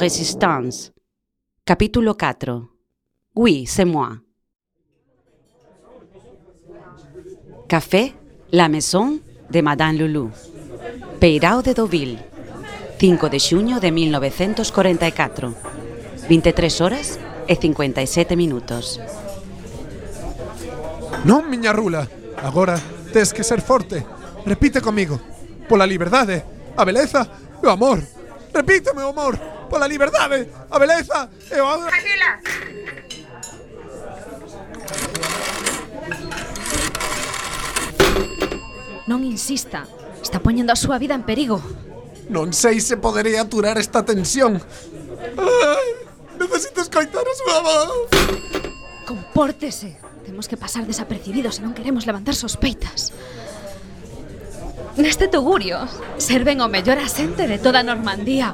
Resistance. 0.08 0.94
Capítulo 1.66 2.16
4 2.16 2.70
Oui, 3.36 3.66
c'est 3.66 3.84
moi. 3.84 4.22
Café 7.68 8.16
La 8.52 8.70
Maison 8.70 9.20
de 9.50 9.62
Madame 9.62 9.98
Lulu. 9.98 10.30
Peirao 11.20 11.62
de 11.62 11.74
Deauville. 11.74 12.20
5 12.98 13.30
de 13.30 13.38
xuño 13.38 13.82
de 13.82 13.92
1944 13.92 15.54
23 16.30 16.82
horas 16.82 17.20
e 17.46 17.58
57 17.58 18.38
minutos. 18.38 19.02
Non, 21.26 21.52
miña 21.52 21.76
rula. 21.76 22.08
Agora 22.40 22.80
tes 23.12 23.34
que 23.34 23.44
ser 23.44 23.60
forte. 23.60 24.08
Repite 24.46 24.80
comigo. 24.80 25.20
Pola 25.68 25.84
liberdade, 25.84 26.48
a 26.80 26.86
beleza 26.86 27.28
e 27.60 27.68
o 27.68 27.76
amor. 27.76 28.00
Repíteme 28.56 29.04
o 29.04 29.12
amor 29.12 29.57
pola 29.68 29.88
liberdade, 29.88 30.50
a 30.72 30.80
beleza 30.80 31.30
e 31.52 31.60
o... 31.60 31.68
Agila! 31.88 32.32
Non 39.08 39.24
insista, 39.24 39.88
está 40.20 40.44
poñendo 40.44 40.76
a 40.76 40.80
súa 40.80 41.00
vida 41.00 41.16
en 41.16 41.24
perigo. 41.24 41.64
Non 42.28 42.52
sei 42.52 42.84
se 42.84 43.00
poderei 43.00 43.40
aturar 43.40 43.80
esta 43.80 44.04
tensión. 44.04 44.60
Ai, 45.40 45.90
necesito 46.36 46.84
escoitar 46.84 47.24
a 47.24 47.36
súa 47.40 47.58
voz. 47.64 47.92
Compórtese. 49.08 49.96
Temos 50.28 50.52
que 50.52 50.60
pasar 50.60 50.84
desapercibidos 50.84 51.56
se 51.56 51.64
non 51.64 51.72
queremos 51.72 52.04
levantar 52.04 52.36
sospeitas. 52.36 53.16
Neste 55.00 55.32
tugurio 55.32 55.88
serven 56.20 56.60
o 56.60 56.68
mellor 56.68 57.00
asente 57.00 57.48
de 57.48 57.62
toda 57.64 57.80
Normandía 57.86 58.52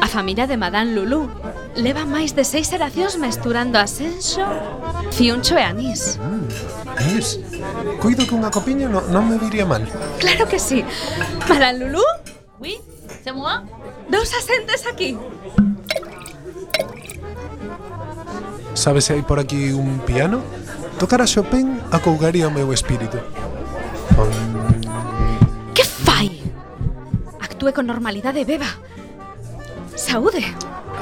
A 0.00 0.06
familia 0.08 0.46
de 0.46 0.56
Madame 0.56 0.94
Lulú 0.94 1.28
leva 1.76 2.08
máis 2.08 2.32
de 2.32 2.44
seis 2.44 2.72
xeracións 2.72 3.20
mesturando 3.20 3.78
asenso, 3.78 4.40
fiuncho 5.12 5.54
e 5.56 5.64
anís. 5.64 6.16
Mm, 6.16 6.48
es, 7.18 7.40
cuido 8.00 8.24
que 8.24 8.34
unha 8.34 8.48
copiña 8.48 8.88
no, 8.88 9.04
non 9.12 9.28
me 9.28 9.36
viría 9.36 9.68
mal. 9.68 9.84
Claro 10.18 10.48
que 10.48 10.58
sí. 10.58 10.80
Madame 11.46 11.84
Lulú? 11.84 12.04
Oui, 12.58 12.80
c'est 13.22 13.36
moi? 13.36 13.62
Dous 14.08 14.32
asentes 14.32 14.88
aquí. 14.88 15.14
Sabe 18.72 19.02
se 19.02 19.12
hai 19.12 19.22
por 19.26 19.42
aquí 19.42 19.74
un 19.74 20.00
piano? 20.06 20.40
Tocar 20.98 21.20
a 21.20 21.26
Chopin 21.26 21.78
acougaría 21.92 22.48
o 22.48 22.54
meu 22.54 22.72
espírito. 22.72 23.18
Que 25.74 25.84
fai? 25.84 26.42
Actúe 27.38 27.74
con 27.74 27.86
normalidade, 27.86 28.46
beba. 28.46 28.87
Saúde. 29.98 30.46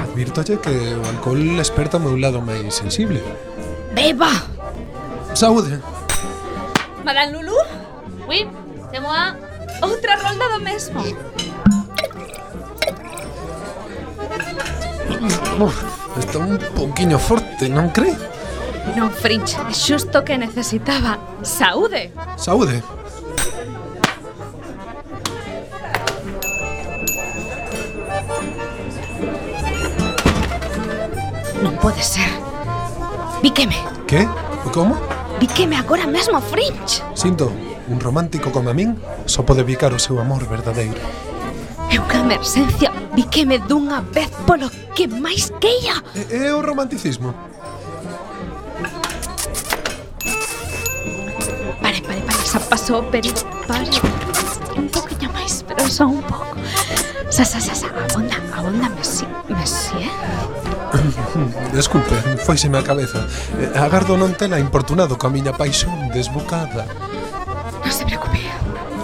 Advírtolle 0.00 0.56
que 0.56 0.72
o 0.96 1.04
alcohol 1.04 1.60
esperta 1.60 1.98
o 1.98 2.00
meu 2.00 2.16
lado 2.16 2.40
máis 2.40 2.72
sensible. 2.74 3.20
Beba. 3.92 4.32
Saúde. 5.36 5.76
Madame 7.04 7.36
Lulu? 7.36 7.60
Oui, 8.26 8.48
c'est 8.90 9.00
moi. 9.04 9.36
Outra 9.84 10.16
rolda 10.16 10.48
do 10.56 10.60
mesmo. 10.64 11.04
Está 16.18 16.38
un 16.40 16.56
pouquiño 16.74 17.18
forte, 17.20 17.68
non 17.68 17.92
cree? 17.92 18.16
Non, 18.96 19.12
Fringe, 19.12 19.60
é 19.68 19.74
xusto 19.76 20.24
que 20.24 20.40
necesitaba. 20.40 21.20
Saúde. 21.44 22.16
Saúde. 22.40 22.80
pode 31.86 32.02
ser. 32.02 32.26
Víqueme. 33.40 33.76
Que? 34.08 34.26
Como? 34.74 34.96
Víqueme 35.38 35.76
agora 35.76 36.04
mesmo, 36.04 36.40
Fringe. 36.40 37.00
Sinto, 37.14 37.52
un 37.86 38.00
romántico 38.00 38.50
como 38.50 38.70
a 38.70 38.74
min 38.74 38.98
só 39.30 39.46
pode 39.46 39.62
bicar 39.62 39.94
o 39.94 40.00
seu 40.02 40.18
amor 40.18 40.42
verdadeiro. 40.50 40.98
Eu 41.86 42.02
unha 42.02 42.26
emerxencia 42.26 42.90
víqueme 43.14 43.62
dunha 43.62 44.02
vez 44.02 44.26
polo 44.50 44.66
que 44.98 45.06
máis 45.06 45.54
queia. 45.62 46.02
É, 46.18 46.50
é 46.50 46.50
o 46.50 46.58
romanticismo. 46.58 47.30
Pare, 51.78 52.02
pare, 52.02 52.20
pare, 52.26 52.42
xa 52.50 52.58
pasou, 52.66 53.06
pero 53.14 53.30
pare. 53.70 53.86
Un 54.74 54.90
poquinho 54.90 55.30
máis, 55.30 55.62
pero 55.62 55.86
só 55.86 56.10
un 56.10 56.18
pouco. 56.26 56.58
Sa, 57.30 57.44
sa, 57.44 57.58
sa, 57.58 57.74
sa, 57.74 57.88
abonda, 57.90 58.38
abonda, 58.54 58.88
Messi, 58.94 59.26
Messi, 59.50 59.98
eh? 59.98 60.14
Desculpe, 61.74 62.14
foiseme 62.46 62.78
a 62.78 62.82
cabeza. 62.86 63.26
Eh, 63.58 63.74
agardo 63.74 64.14
non 64.16 64.32
tela 64.38 64.62
importunado 64.62 65.18
coa 65.18 65.28
miña 65.28 65.52
paixón 65.52 66.08
desbocada. 66.14 66.86
Non 67.82 67.92
se 67.92 68.06
preocupe, 68.06 68.40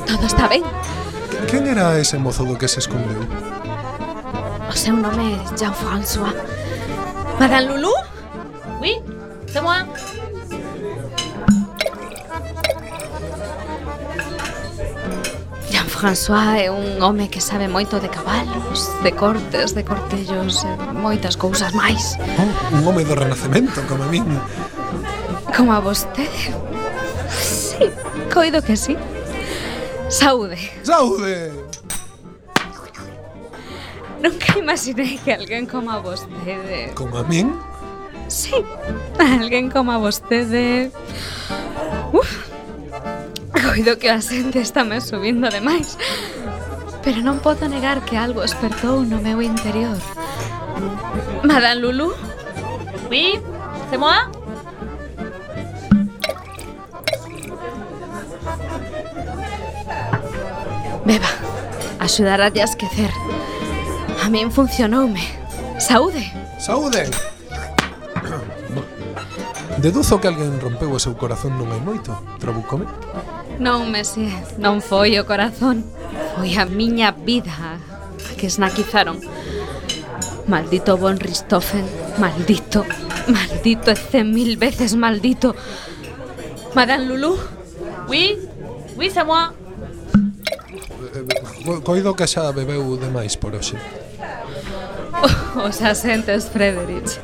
todo 0.06 0.24
está 0.24 0.46
ben. 0.46 0.62
Quen 1.50 1.66
era 1.66 1.98
ese 1.98 2.16
mozo 2.16 2.46
do 2.46 2.54
que 2.56 2.70
se 2.70 2.78
escondeu? 2.78 3.26
O 4.70 4.74
seu 4.74 4.96
nome 4.96 5.36
é 5.36 5.58
Jean-François. 5.58 6.32
Madame 7.36 7.74
Lulu? 7.74 7.92
Oui, 8.80 8.96
c'est 9.50 9.60
moi. 9.60 9.84
François 16.02 16.58
é 16.58 16.68
un 16.68 17.00
home 17.00 17.28
que 17.28 17.40
sabe 17.40 17.68
moito 17.68 18.00
de 18.00 18.08
cabalos, 18.08 18.90
de 19.04 19.12
cortes, 19.12 19.70
de 19.70 19.84
cortellos, 19.84 20.66
e 20.66 20.98
moitas 20.98 21.38
cousas 21.38 21.70
máis. 21.78 22.18
Oh, 22.18 22.74
un 22.74 22.82
home 22.82 23.06
do 23.06 23.14
Renacemento, 23.14 23.78
como 23.86 24.02
a 24.02 24.08
min. 24.10 24.26
Como 25.54 25.70
a 25.70 25.78
vostede? 25.78 26.50
Sí, 27.30 27.86
coido 28.34 28.58
que 28.66 28.74
sí. 28.74 28.98
Saúde. 30.10 30.58
Saúde! 30.82 31.54
Nunca 34.18 34.58
imaginei 34.58 35.22
que 35.22 35.30
alguén 35.30 35.70
como 35.70 35.94
a 35.94 36.02
vostede... 36.02 36.90
Como 36.98 37.14
a 37.14 37.22
min? 37.22 37.54
Sí, 38.26 38.58
alguén 39.22 39.70
como 39.70 39.94
a 39.94 40.02
vostede... 40.02 40.90
Uf, 42.10 42.41
coido 43.72 43.96
que 43.96 44.10
a 44.10 44.20
xente 44.20 44.60
está 44.60 44.84
me 44.84 45.00
subindo 45.00 45.48
demais. 45.48 45.96
Pero 47.00 47.24
non 47.24 47.40
podo 47.40 47.64
negar 47.72 48.04
que 48.04 48.20
algo 48.20 48.44
despertou 48.44 49.00
no 49.00 49.16
meu 49.16 49.40
interior. 49.40 49.96
Madame 51.40 51.80
Lulu? 51.80 52.12
Oui, 53.08 53.40
c'est 53.88 53.96
moi? 53.96 54.28
Beba, 61.08 61.32
axudarate 61.96 62.60
a 62.60 62.68
esquecer. 62.68 63.08
A 64.20 64.28
min 64.28 64.52
funcionoume. 64.52 65.24
Saúde. 65.80 66.28
Saúde. 66.60 67.08
Deduzo 69.80 70.20
que 70.20 70.28
alguén 70.28 70.60
rompeu 70.60 70.92
o 70.92 71.00
seu 71.00 71.16
corazón 71.16 71.56
non 71.56 71.72
hai 71.72 71.80
moito. 71.80 72.12
Trabucome? 72.36 72.84
Non 73.62 73.94
Messi, 73.94 74.26
non 74.58 74.82
foi 74.82 75.14
o 75.22 75.22
corazón, 75.22 75.86
foi 76.34 76.58
a 76.58 76.66
miña 76.66 77.14
vida 77.14 77.54
a 77.54 77.78
que 78.34 78.50
esnaquizaron. 78.50 79.22
Maldito 80.50 80.98
Von 80.98 81.22
Ristofen, 81.22 81.86
maldito, 82.18 82.82
maldito 83.30 83.94
e 83.94 83.96
cen 84.10 84.34
mil 84.34 84.58
veces 84.58 84.98
maldito. 84.98 85.54
Madame 86.74 87.06
Lulu? 87.06 87.38
Oui, 88.10 88.34
oui, 88.98 89.06
c'est 89.14 89.22
moi. 89.22 89.54
Eh, 91.14 91.22
eh, 91.22 91.80
coido 91.86 92.18
que 92.18 92.26
xa 92.26 92.50
bebeu 92.50 92.98
demais 92.98 93.38
por 93.38 93.54
hoxe. 93.54 93.78
Os 95.62 95.78
asentes, 95.86 96.50
Frederich 96.50 97.14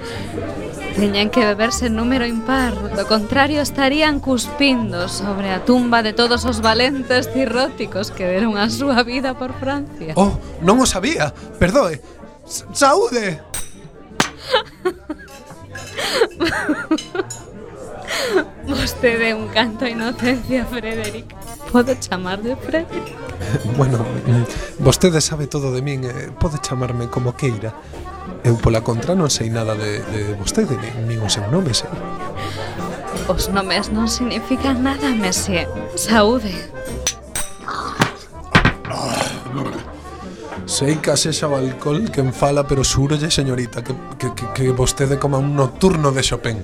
teñen 0.99 1.31
que 1.31 1.47
beberse 1.47 1.87
número 1.91 2.27
impar, 2.27 2.75
do 2.75 3.07
contrario 3.07 3.63
estarían 3.63 4.19
cuspindo 4.19 5.07
sobre 5.07 5.55
a 5.55 5.63
tumba 5.63 6.03
de 6.03 6.11
todos 6.13 6.45
os 6.45 6.59
valentes 6.59 7.31
cirróticos 7.31 8.11
que 8.11 8.27
deron 8.27 8.59
a 8.59 8.67
súa 8.67 9.07
vida 9.07 9.39
por 9.39 9.55
Francia. 9.55 10.19
Oh, 10.19 10.35
non 10.59 10.83
o 10.83 10.87
sabía. 10.91 11.31
Perdoe. 11.63 12.03
S 12.43 12.67
Saúde. 12.75 13.39
Vostede 18.67 19.39
un 19.39 19.47
canto 19.55 19.87
a 19.87 19.95
inocencia, 19.95 20.67
Frederic. 20.67 21.31
Podo 21.71 21.95
de 21.95 22.59
Frederic? 22.59 23.28
bueno, 23.79 23.99
mm, 23.99 24.83
vostede 24.83 25.21
sabe 25.21 25.47
todo 25.47 25.73
de 25.73 25.83
min, 25.83 26.05
eh, 26.05 26.31
pode 26.39 26.59
chamarme 26.59 27.09
como 27.09 27.35
queira. 27.37 27.75
Eu 28.45 28.57
pola 28.57 28.81
contra 28.85 29.15
non 29.17 29.33
sei 29.33 29.51
nada 29.51 29.75
de, 29.75 30.05
de 30.15 30.21
vostede, 30.39 30.79
nin 31.05 31.19
o 31.19 31.29
seu 31.29 31.45
nome 31.51 31.75
sei. 31.75 31.91
Os 33.29 33.53
nomes 33.53 33.93
non 33.93 34.09
significan 34.09 34.81
nada, 34.81 35.13
Messi. 35.13 35.67
Saúde. 35.97 36.53
Sei 40.69 40.97
que 41.01 41.11
asexa 41.11 41.49
o 41.49 41.57
alcohol 41.57 42.13
quen 42.13 42.33
fala, 42.33 42.65
pero 42.69 42.85
xurolle, 42.85 43.33
señorita, 43.33 43.83
que, 43.83 43.93
que, 44.21 44.29
que, 44.37 44.47
que 44.55 44.65
vostede 44.71 45.19
coma 45.19 45.41
un 45.41 45.57
nocturno 45.57 46.13
de 46.13 46.23
Chopin. 46.23 46.63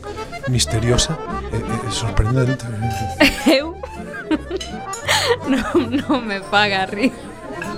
Misteriosa 0.49 1.19
e, 1.51 1.59
e 1.59 1.91
sorprendente. 1.91 2.65
Eu 3.49 3.74
non, 5.49 5.91
non 6.05 6.21
me 6.25 6.41
paga 6.41 6.87
rir. 6.87 7.13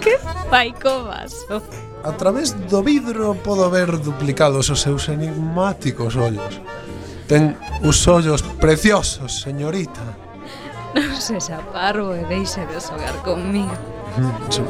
Que 0.01 0.19
fai 0.51 0.73
co 0.73 1.05
vaso? 1.05 1.63
A 2.07 2.13
través 2.15 2.55
do 2.71 2.83
vidro 2.83 3.35
podo 3.35 3.71
ver 3.71 3.99
duplicados 3.99 4.71
os 4.71 4.81
seus 4.81 5.09
enigmáticos 5.09 6.15
ollos. 6.15 6.63
Ten 7.27 7.59
os 7.83 7.99
ollos 8.07 8.43
preciosos, 8.63 9.43
señorita. 9.43 10.03
Non 10.95 11.19
se 11.19 11.43
xa 11.43 11.59
parvo 11.75 12.15
e 12.15 12.23
deixe 12.31 12.63
de 12.71 12.79
xogar 12.79 13.19
conmigo. 13.27 13.75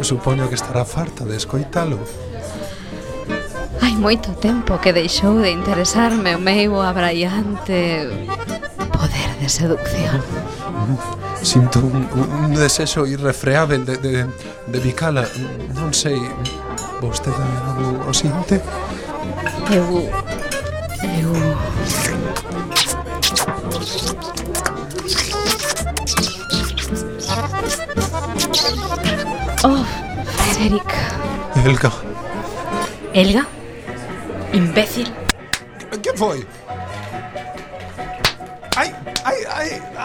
Supoño 0.01 0.49
que 0.49 0.57
estará 0.57 0.83
farta 0.89 1.29
de 1.29 1.37
escoitalo. 1.37 2.01
Hai 3.85 3.95
moito 4.01 4.33
tempo 4.41 4.81
que 4.81 4.97
deixou 4.97 5.39
de 5.45 5.53
interesarme 5.53 6.35
o 6.35 6.41
meu 6.41 6.81
abraiante 6.81 8.09
poder 8.91 9.31
de 9.39 9.49
seducción. 9.53 10.25
Sinto 11.42 11.81
un, 11.81 12.09
un 12.14 12.55
desexo 12.55 13.07
irrefreável 13.07 13.85
de, 13.85 13.96
de, 13.99 14.27
de 14.66 14.79
bicala 14.81 15.29
Non 15.75 15.92
sei, 15.92 16.18
vostede 17.01 17.38
non 17.38 18.03
o 18.09 18.12
sinte? 18.12 18.61
Eu... 19.70 20.09
Eu... 21.20 21.33
Oh, 29.64 29.85
Frederic. 30.55 30.90
Elga. 31.64 31.90
Elga? 33.12 33.46
Imbécil. 34.53 35.07
Que 36.03 36.16
foi? 36.16 36.46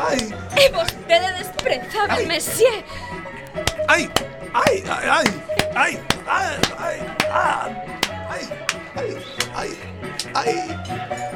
¡Ay! 0.08 0.34
¡Es 0.58 0.72
usted 0.72 1.38
desprezable, 1.38 2.14
ay. 2.14 2.26
monsieur! 2.28 2.84
¡Ay! 3.88 4.10
¡Ay! 4.54 4.84
¡Ay! 4.90 5.24
¡Ay! 5.76 6.00
¡Ay! 6.28 6.60
¡Ay! 6.78 7.00
¡Ay! 7.32 7.70
¡Ay! 8.96 9.18
¡Ay! 9.56 9.78
¡Ay! 10.34 11.31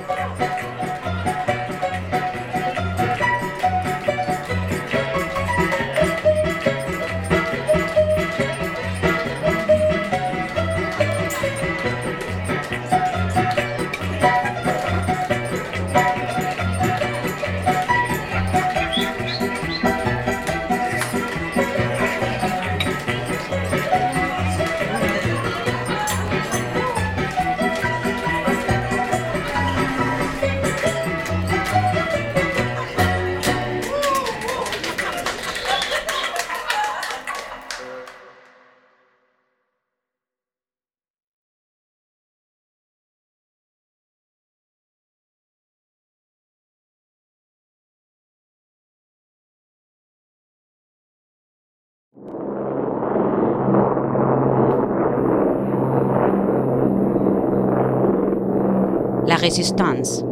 Resistance. 59.48 60.26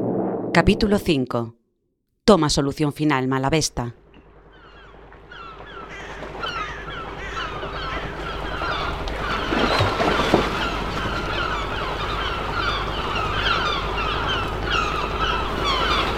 Capítulo 0.56 0.98
5. 0.98 1.54
Toma 2.26 2.50
solución 2.50 2.94
final 2.94 3.28
Malavesta. 3.28 3.94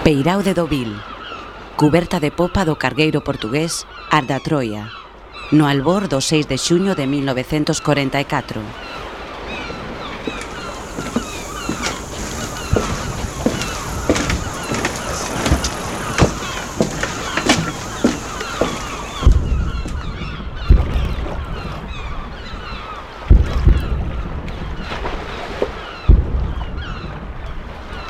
Peirao 0.02 0.42
de 0.42 0.54
Dovil. 0.54 0.96
cuberta 1.76 2.18
de 2.18 2.30
popa 2.30 2.64
do 2.64 2.80
cargueiro 2.80 3.20
portugués 3.20 3.84
Arda 4.08 4.40
Troia, 4.40 4.88
no 5.52 5.68
albor 5.68 6.08
do 6.08 6.24
6 6.24 6.48
de 6.48 6.56
xuño 6.56 6.96
de 6.96 7.04
1944. 7.04 8.64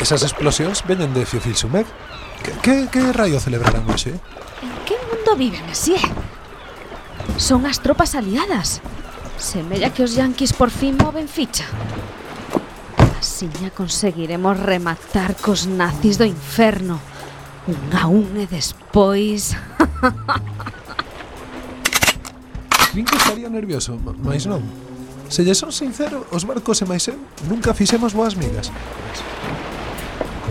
Esas 0.01 0.23
explosións 0.23 0.85
veñen 0.85 1.15
de 1.17 1.25
Fiofilsumec. 1.25 1.87
Que, 2.45 2.53
que, 2.61 2.75
que 2.93 3.13
raio 3.17 3.41
celebrarán 3.41 3.89
hoxe? 3.89 4.13
Eh? 4.13 4.21
En 4.63 4.73
que 4.85 4.97
mundo 5.09 5.37
viven 5.37 5.65
así? 5.73 5.97
Son 7.41 7.65
as 7.65 7.81
tropas 7.81 8.15
aliadas. 8.15 8.85
Semella 9.41 9.93
que 9.93 10.05
os 10.05 10.13
yanquis 10.17 10.53
por 10.53 10.71
fin 10.71 10.97
moven 11.01 11.29
ficha. 11.29 11.65
Asíña 13.17 13.73
conseguiremos 13.73 14.61
rematar 14.61 15.35
cos 15.37 15.67
nazis 15.67 16.21
do 16.21 16.29
inferno. 16.29 17.01
Un 17.67 17.93
a 17.97 18.07
un 18.07 18.37
e 18.37 18.47
despois... 18.47 19.57
Vin 22.97 23.05
que 23.05 23.17
estaría 23.17 23.49
nervioso, 23.53 24.01
mais 24.25 24.49
non. 24.49 24.65
Se 25.29 25.45
lle 25.45 25.53
son 25.53 25.69
sincero, 25.69 26.25
os 26.33 26.49
barcos 26.49 26.81
e 26.81 26.87
mais 26.89 27.05
eu 27.11 27.19
nunca 27.45 27.77
fixemos 27.77 28.17
boas 28.17 28.39
migas 28.39 28.73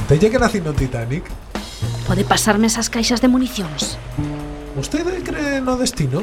centella 0.08 0.30
que 0.30 0.40
nací 0.40 0.62
no 0.62 0.74
Titanic? 0.74 1.26
Pode 2.06 2.24
pasarme 2.26 2.68
esas 2.68 2.90
caixas 2.90 3.22
de 3.22 3.28
municións? 3.28 3.98
Vostede 4.76 5.24
cree 5.26 5.62
no 5.62 5.78
destino? 5.78 6.22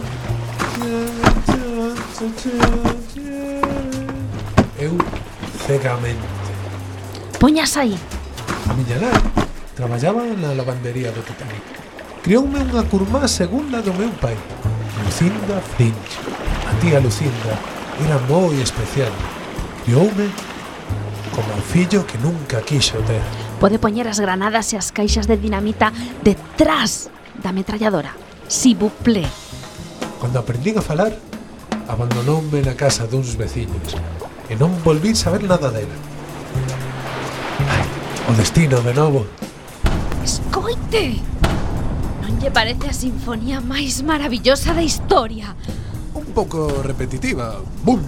Eu 4.79 4.95
cegamente. 5.67 6.23
Poñas 7.41 7.77
aí. 7.77 7.99
A 8.71 8.75
miña 8.75 9.03
nai 9.03 9.19
traballaba 9.75 10.23
na 10.39 10.55
lavandería 10.55 11.11
do 11.11 11.23
Titanic. 11.27 11.67
Crioume 12.23 12.63
unha 12.63 12.87
curmá 12.87 13.27
segunda 13.27 13.83
do 13.83 13.91
meu 13.99 14.15
pai, 14.23 14.39
Lucinda 15.03 15.59
Finch. 15.75 16.23
A 16.71 16.73
tía 16.79 17.03
Lucinda 17.03 17.59
era 17.99 18.23
moi 18.31 18.55
especial. 18.63 19.11
Crioume 19.83 20.31
como 21.35 21.51
o 21.59 21.63
fillo 21.67 22.07
que 22.07 22.15
nunca 22.23 22.63
quixo 22.63 23.03
ter. 23.03 23.42
Pode 23.63 23.79
poñer 23.79 24.11
as 24.11 24.19
granadas 24.19 24.75
e 24.75 24.77
as 24.77 24.91
caixas 24.91 25.31
de 25.31 25.39
dinamita 25.39 25.95
detrás 26.27 27.07
da 27.39 27.55
metralladora. 27.55 28.11
Si 28.51 28.75
buplé. 28.75 29.23
Cando 30.19 30.43
aprendín 30.43 30.75
a 30.79 30.83
falar, 30.83 31.15
abandonoume 31.87 32.59
na 32.67 32.75
casa 32.75 33.07
duns 33.07 33.39
veciños 33.39 33.95
e 34.51 34.59
non 34.59 34.75
volví 34.83 35.15
saber 35.15 35.47
nada 35.47 35.71
dela. 35.71 35.95
Ai, 37.71 37.87
o 38.27 38.35
destino 38.35 38.83
de 38.83 38.99
novo. 38.99 39.31
Escoite! 40.27 41.23
Non 42.19 42.43
lle 42.43 42.51
parece 42.51 42.91
a 42.91 42.95
sinfonía 42.99 43.63
máis 43.63 44.03
maravillosa 44.03 44.75
da 44.75 44.83
historia? 44.83 45.55
Un 46.19 46.35
pouco 46.35 46.83
repetitiva. 46.83 47.63
Bum, 47.87 48.03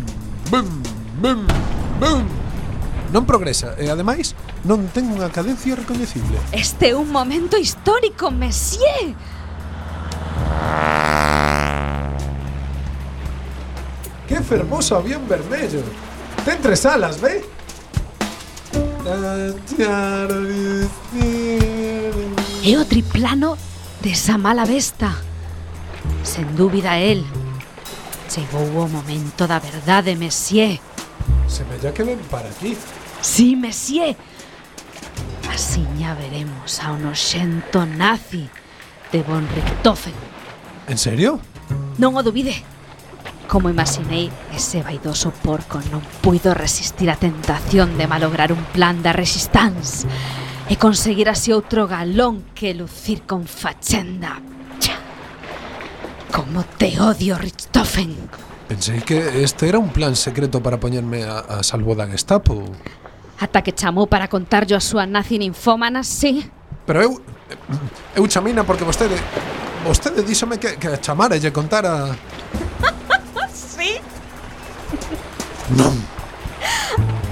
bum, 0.50 0.66
bum, 1.22 1.46
bum. 2.02 2.43
Non 3.14 3.30
progresa 3.30 3.78
e 3.78 3.86
ademais 3.86 4.34
non 4.66 4.90
ten 4.90 5.06
unha 5.06 5.30
cadencia 5.30 5.78
recoñecible. 5.78 6.34
Este 6.50 6.90
é 6.90 6.98
un 6.98 7.14
momento 7.14 7.54
histórico, 7.54 8.34
Messier. 8.34 9.14
Que 14.26 14.42
fermoso 14.42 14.98
avión 14.98 15.30
vermello. 15.30 15.86
Ten 16.42 16.58
tres 16.58 16.82
alas, 16.90 17.22
ve? 17.22 17.46
É 22.66 22.74
o 22.74 22.82
triplano 22.82 23.54
desa 24.02 24.34
mala 24.42 24.66
besta. 24.66 25.14
Sen 26.26 26.50
dúbida 26.58 26.98
el. 26.98 27.22
Chegou 28.26 28.66
o 28.82 28.90
momento 28.90 29.46
da 29.46 29.62
verdade, 29.62 30.18
Messier. 30.18 30.82
Semella 31.46 31.94
que 31.94 32.02
ven 32.02 32.18
para 32.26 32.50
aquí. 32.50 32.74
Sí, 33.24 33.56
messie. 33.56 34.14
Asiña 35.48 36.12
veremos 36.14 36.76
ao 36.84 37.00
noxento 37.00 37.88
nazi 37.88 38.52
de 39.08 39.24
von 39.24 39.48
Richthofen. 39.48 40.12
En 40.92 41.00
serio? 41.00 41.40
Non 41.96 42.20
o 42.20 42.22
dubide. 42.22 42.52
Como 43.48 43.72
imaginei, 43.72 44.28
ese 44.52 44.84
vaidoso 44.84 45.32
porco 45.32 45.80
non 45.88 46.04
puido 46.20 46.52
resistir 46.52 47.08
a 47.08 47.16
tentación 47.16 47.96
de 47.96 48.04
malograr 48.04 48.52
un 48.52 48.60
plan 48.76 49.00
da 49.00 49.16
resistance 49.16 50.04
e 50.68 50.76
conseguir 50.76 51.32
así 51.32 51.48
outro 51.56 51.88
galón 51.88 52.44
que 52.52 52.76
lucir 52.76 53.24
con 53.24 53.48
fachenda. 53.48 54.36
Como 56.28 56.60
te 56.76 57.00
odio, 57.00 57.40
Richthofen! 57.40 58.12
Pensei 58.68 59.00
que 59.00 59.40
este 59.40 59.72
era 59.72 59.80
un 59.80 59.96
plan 59.96 60.12
secreto 60.12 60.60
para 60.60 60.76
poñerme 60.76 61.24
a, 61.24 61.40
a 61.40 61.64
salvo 61.64 61.96
da 61.96 62.04
Gestapo. 62.04 62.68
Ata 63.40 63.62
que 63.62 63.72
chamou 63.72 64.06
para 64.06 64.28
contarlo 64.28 64.76
a 64.76 64.80
súa 64.80 65.06
nazi 65.06 65.38
ninfómana, 65.38 66.02
sí. 66.02 66.48
Pero 66.86 67.02
eu... 67.02 67.12
Eu 68.14 68.26
chamina 68.28 68.64
porque 68.64 68.84
vostede... 68.84 69.16
Vostede 69.84 70.22
díxome 70.22 70.56
que, 70.58 70.76
que 70.78 70.88
a 70.88 70.96
chamara 71.00 71.36
e 71.36 71.40
lle 71.40 71.50
contara... 71.52 72.14
sí? 73.52 74.00
Non, 75.76 75.92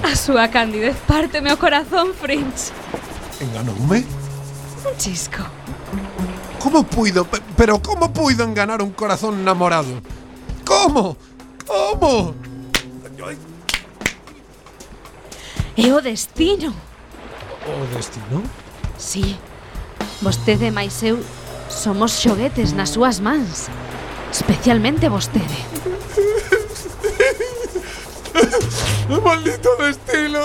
A 0.03 0.13
súa 0.19 0.47
candidez 0.51 0.95
parte 1.07 1.39
meu 1.41 1.57
corazón, 1.57 2.13
Fringe. 2.13 2.69
enganoume. 3.41 4.03
Un 4.85 4.93
chisco. 4.99 5.41
Como 6.59 6.83
puido? 6.83 7.25
Pe- 7.25 7.41
Pero 7.57 7.79
como 7.81 8.11
puido 8.11 8.43
enganar 8.43 8.81
un 8.83 8.91
corazón 8.91 9.43
namorado? 9.43 10.01
Como? 10.67 11.15
Como? 11.65 12.35
É 15.75 15.91
o 15.91 16.01
destino. 16.01 16.73
O 17.65 17.95
destino? 17.95 18.43
Sí. 18.97 19.37
Vostede 20.21 20.69
máis 20.69 21.01
eu 21.01 21.17
somos 21.67 22.21
xoguetes 22.21 22.73
nas 22.73 22.89
súas 22.89 23.19
mans. 23.19 23.69
Especialmente 24.31 25.09
vostede. 25.09 25.57
Maldito 29.23 29.69
destino. 29.81 30.39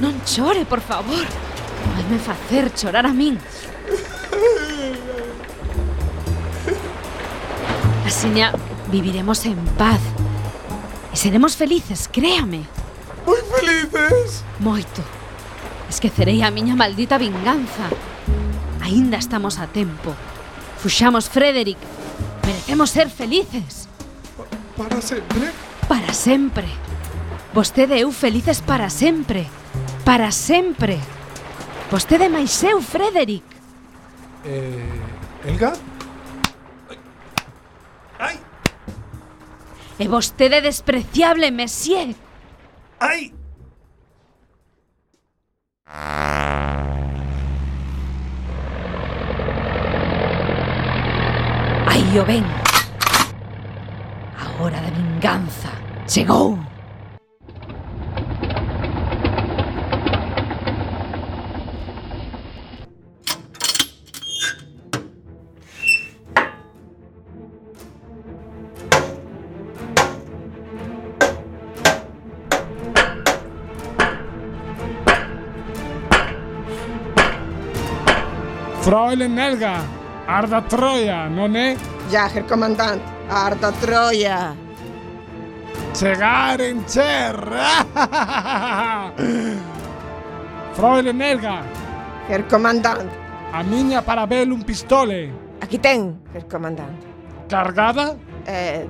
Non 0.00 0.16
chore, 0.24 0.64
por 0.64 0.80
favor. 0.80 1.24
Vaime 1.92 2.18
facer 2.18 2.72
chorar 2.72 3.04
a 3.04 3.12
min. 3.12 3.36
Asiña 8.08 8.56
viviremos 8.88 9.44
en 9.44 9.60
paz. 9.76 10.00
E 11.12 11.16
seremos 11.16 11.56
felices, 11.60 12.08
créame 12.08 12.73
moi 13.26 13.40
felices. 13.42 14.44
Moito. 14.60 15.02
Esquecerei 15.88 16.42
a 16.42 16.50
miña 16.50 16.76
maldita 16.76 17.18
vinganza. 17.18 17.88
Aínda 18.82 19.16
estamos 19.16 19.58
a 19.58 19.66
tempo. 19.66 20.14
Fuxamos, 20.78 21.28
Frederick. 21.28 21.80
Merecemos 22.46 22.90
ser 22.90 23.08
felices. 23.08 23.88
Para 24.76 25.00
sempre? 25.00 25.50
Para 25.88 26.12
sempre. 26.12 26.68
Vostede 27.54 27.96
e 27.96 28.02
eu 28.02 28.10
felices 28.10 28.60
para 28.60 28.90
sempre. 28.90 29.46
Para 30.04 30.30
sempre. 30.32 30.98
Vostede 31.90 32.28
máis 32.28 32.50
eu, 32.64 32.82
Frederick. 32.82 33.46
Eh, 34.44 35.48
Elga? 35.48 35.72
Ai. 36.90 36.98
Ai. 38.18 38.36
E 39.98 40.08
vostede 40.08 40.60
despreciable, 40.60 41.50
Messier. 41.54 42.16
¡Ay! 43.06 43.34
¡Ay, 51.86 52.18
Oben! 52.18 52.44
Ahora 54.38 54.80
de 54.80 54.90
venganza. 54.90 55.70
Llegó. 56.14 56.58
Fräulein 79.14 79.38
Helga, 79.38 79.76
arda 80.26 80.60
Troia, 80.62 81.28
non 81.28 81.54
è? 81.54 81.76
Ja, 82.10 82.26
Herr 82.26 82.44
Kommandant, 82.46 83.00
arda 83.30 83.70
Troia. 83.70 84.56
Chegar 85.94 86.60
en 86.60 86.84
cher. 86.84 87.36
Fräulein 90.74 91.20
Helga, 91.22 91.62
Herr 92.28 92.42
Kommandant, 92.48 93.08
a 93.52 93.62
miña 93.62 94.02
parabellum 94.02 94.64
pistole, 94.64 95.30
aquí 95.62 95.78
ten, 95.78 96.18
Herr 96.34 96.48
Kommandant. 96.48 96.98
cargada? 97.48 98.16
Eh, 98.46 98.84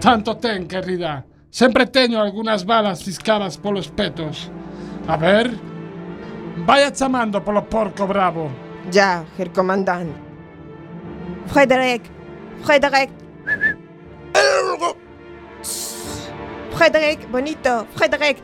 Tanto 0.00 0.36
ten, 0.36 0.68
querida. 0.68 1.24
Sempre 1.48 1.86
teño 1.86 2.20
algunhas 2.20 2.66
balas 2.66 3.02
ciscadas 3.04 3.56
polos 3.56 3.88
petos. 3.88 4.50
A 5.08 5.16
ver. 5.16 5.50
Vaya 6.66 6.92
chamando 6.92 7.42
polo 7.42 7.64
porco 7.64 8.06
bravo. 8.06 8.50
Ja, 8.90 9.24
Herr 9.38 9.50
Kommandant. 9.52 10.10
Frederik, 11.46 12.02
Frederik. 12.64 13.10
Frederik, 16.72 17.28
bonito, 17.30 17.86
Frederik. 17.94 18.42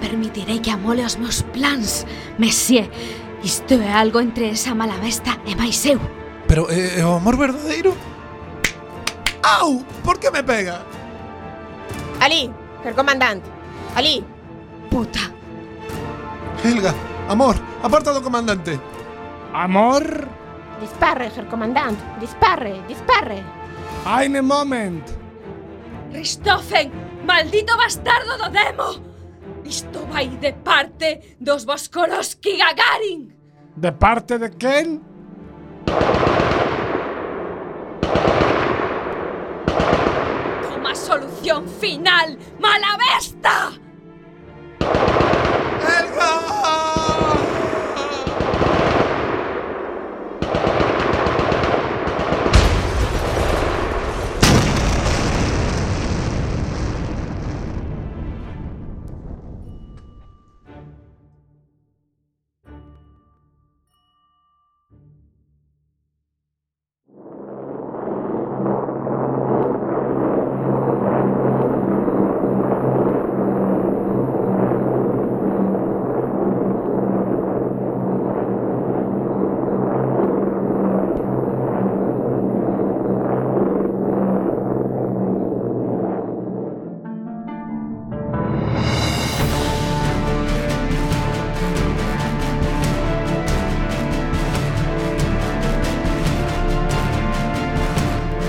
Permitirei 0.00 0.60
que 0.60 0.70
amole 0.70 1.04
os 1.04 1.16
meus 1.16 1.42
plans, 1.42 2.06
Monsieur. 2.38 2.88
Isto 3.42 3.74
é 3.80 3.92
algo 3.92 4.20
entre 4.20 4.50
esa 4.50 4.74
mala 4.74 4.96
besta 5.00 5.38
e 5.46 5.54
máis 5.56 5.80
eu. 5.86 6.00
Pero 6.46 6.68
é, 6.68 7.00
é 7.00 7.04
o 7.04 7.16
amor 7.16 7.36
verdadeiro? 7.36 7.96
Au! 9.42 9.80
Por 10.04 10.18
que 10.18 10.30
me 10.30 10.42
pega? 10.42 10.84
Ali, 12.20 12.52
Herr 12.84 12.94
Kommandant. 12.94 13.40
Ali. 13.96 14.24
Puta. 14.90 15.32
Helga, 16.64 16.92
amor, 17.28 17.56
Apartado, 17.82 18.22
comandante. 18.22 18.78
Amor. 19.54 20.28
Disparre, 20.80 21.30
Herr 21.34 21.48
Kommandant. 21.48 21.98
Disparre, 22.20 22.82
disparre. 22.86 23.42
Ein 24.06 24.44
Moment. 24.44 25.04
Ristofen, 26.12 26.90
maldito 27.24 27.76
bastardo 27.76 28.36
Dodemo. 28.36 29.10
Esto 29.64 30.06
va 30.12 30.20
de 30.24 30.52
parte 30.52 31.36
dos 31.38 31.64
Boskoroski 31.64 32.58
Gagarin. 32.58 33.36
¿De 33.76 33.92
parte 33.92 34.38
de 34.38 34.50
quién? 34.50 35.02
Toma 40.62 40.94
solución 40.94 41.68
final, 41.68 42.38
mala 42.58 42.98
besta. 42.98 43.72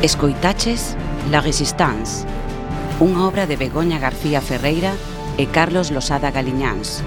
Escoitaches 0.01 0.97
La 1.29 1.41
Resistance, 1.45 2.25
unha 2.97 3.21
obra 3.29 3.45
de 3.45 3.53
Begoña 3.53 4.01
García 4.01 4.41
Ferreira 4.41 4.97
e 5.37 5.45
Carlos 5.45 5.93
Losada 5.93 6.33
Galiñáns, 6.33 7.05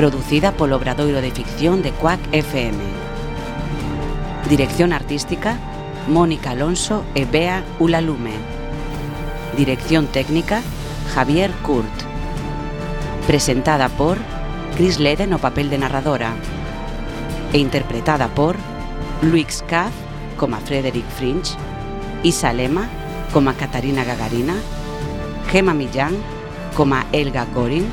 producida 0.00 0.56
polo 0.56 0.80
Obradoiro 0.80 1.20
de 1.20 1.28
Ficción 1.28 1.84
de 1.84 1.92
Cuac 1.92 2.16
FM. 2.32 2.80
Dirección 4.48 4.96
artística, 4.96 5.60
Mónica 6.08 6.56
Alonso 6.56 7.04
e 7.12 7.28
Bea 7.28 7.68
Ulalume. 7.76 8.32
Dirección 9.52 10.08
técnica, 10.08 10.64
Javier 11.12 11.52
Kurt. 11.60 11.92
Presentada 13.28 13.92
por 13.92 14.16
Chris 14.80 14.96
Lede 14.96 15.28
no 15.28 15.36
papel 15.36 15.68
de 15.68 15.76
narradora 15.76 16.32
e 17.52 17.60
interpretada 17.60 18.32
por 18.32 18.56
Luis 19.20 19.60
Kaff 19.68 19.92
como 20.40 20.56
Frederick 20.64 21.04
Fringe, 21.12 21.52
Isa 22.22 22.52
Lema 22.52 22.88
como 23.32 23.50
a 23.50 23.54
Catarina 23.54 24.04
Gagarina, 24.04 24.54
Gema 25.50 25.74
Millán 25.74 26.16
como 26.76 26.94
a 26.94 27.04
Elga 27.12 27.46
Gorin, 27.46 27.90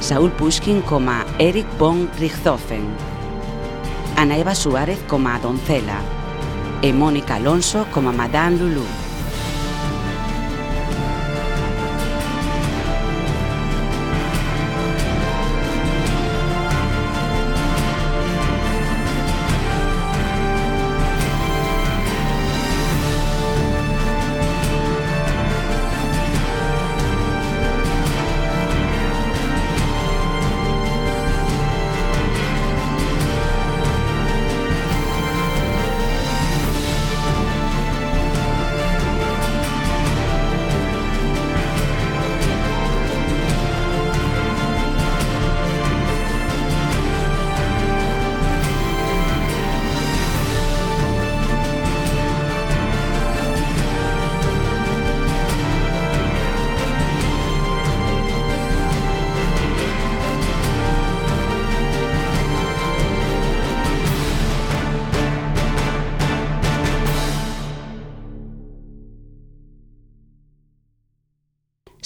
Saúl 0.00 0.30
Pushkin 0.30 0.82
como 0.82 1.10
a 1.10 1.24
Eric 1.38 1.66
von 1.78 2.08
Richthofen, 2.18 2.84
Ana 4.16 4.36
Eva 4.36 4.54
Suárez 4.54 4.98
como 5.08 5.28
a 5.28 5.38
Doncela 5.38 6.00
e 6.82 6.92
Mónica 6.92 7.36
Alonso 7.36 7.86
como 7.92 8.10
a 8.10 8.12
Madame 8.12 8.58
Lulu. 8.58 9.03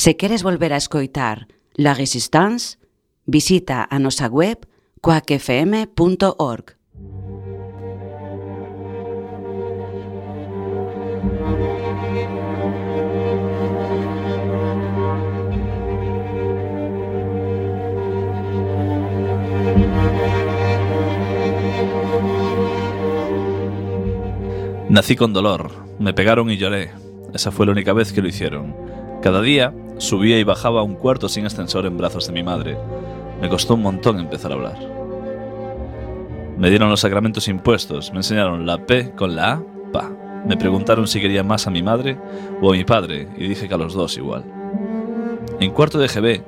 Se 0.09 0.17
queres 0.17 0.43
volver 0.43 0.73
a 0.73 0.79
escoitar 0.79 1.49
La 1.75 1.93
Resistance, 1.93 2.79
visita 3.27 3.87
a 3.91 3.99
nosa 3.99 4.27
web 4.29 4.67
quackfm.org. 5.03 6.77
Nací 24.89 25.17
con 25.17 25.35
dolor, 25.35 25.71
me 25.99 26.15
pegaron 26.15 26.51
y 26.51 26.57
lloré. 26.57 26.93
Esa 27.35 27.51
fue 27.51 27.67
la 27.67 27.73
única 27.73 27.93
vez 27.93 28.15
que 28.15 28.23
lo 28.23 28.29
hicieron. 28.29 28.75
Cada 29.21 29.43
día 29.43 29.75
subía 29.99 30.39
y 30.39 30.45
bajaba 30.45 30.81
a 30.81 30.85
un 30.85 30.95
cuarto 30.95 31.29
sin 31.29 31.47
ascensor 31.47 31.87
en 31.87 31.99
brazos 31.99 32.27
de 32.27 32.33
mi 32.33 32.43
madre. 32.43 32.79
Me 33.41 33.49
costó 33.49 33.75
un 33.75 33.83
montón 33.83 34.19
empezar 34.19 34.51
a 34.51 34.55
hablar. 34.55 34.79
Me 36.57 36.71
dieron 36.71 36.89
los 36.89 37.01
sacramentos 37.01 37.47
impuestos, 37.49 38.11
me 38.11 38.19
enseñaron 38.19 38.67
la 38.67 38.85
P 38.85 39.13
con 39.13 39.37
la 39.37 39.53
A, 39.53 39.63
pa. 39.93 40.11
Me 40.47 40.57
preguntaron 40.57 41.07
si 41.07 41.21
quería 41.21 41.45
más 41.45 41.67
a 41.67 41.71
mi 41.71 41.83
madre 41.83 42.19
o 42.61 42.73
a 42.73 42.77
mi 42.77 42.85
padre 42.85 43.29
y 43.37 43.49
dije 43.49 43.69
que 43.69 43.75
a 43.75 43.79
los 43.79 43.95
dos 43.95 44.17
igual. 44.17 44.45
En 45.61 45.73
cuarto 45.73 45.99
de 45.99 46.09
GB, 46.09 46.43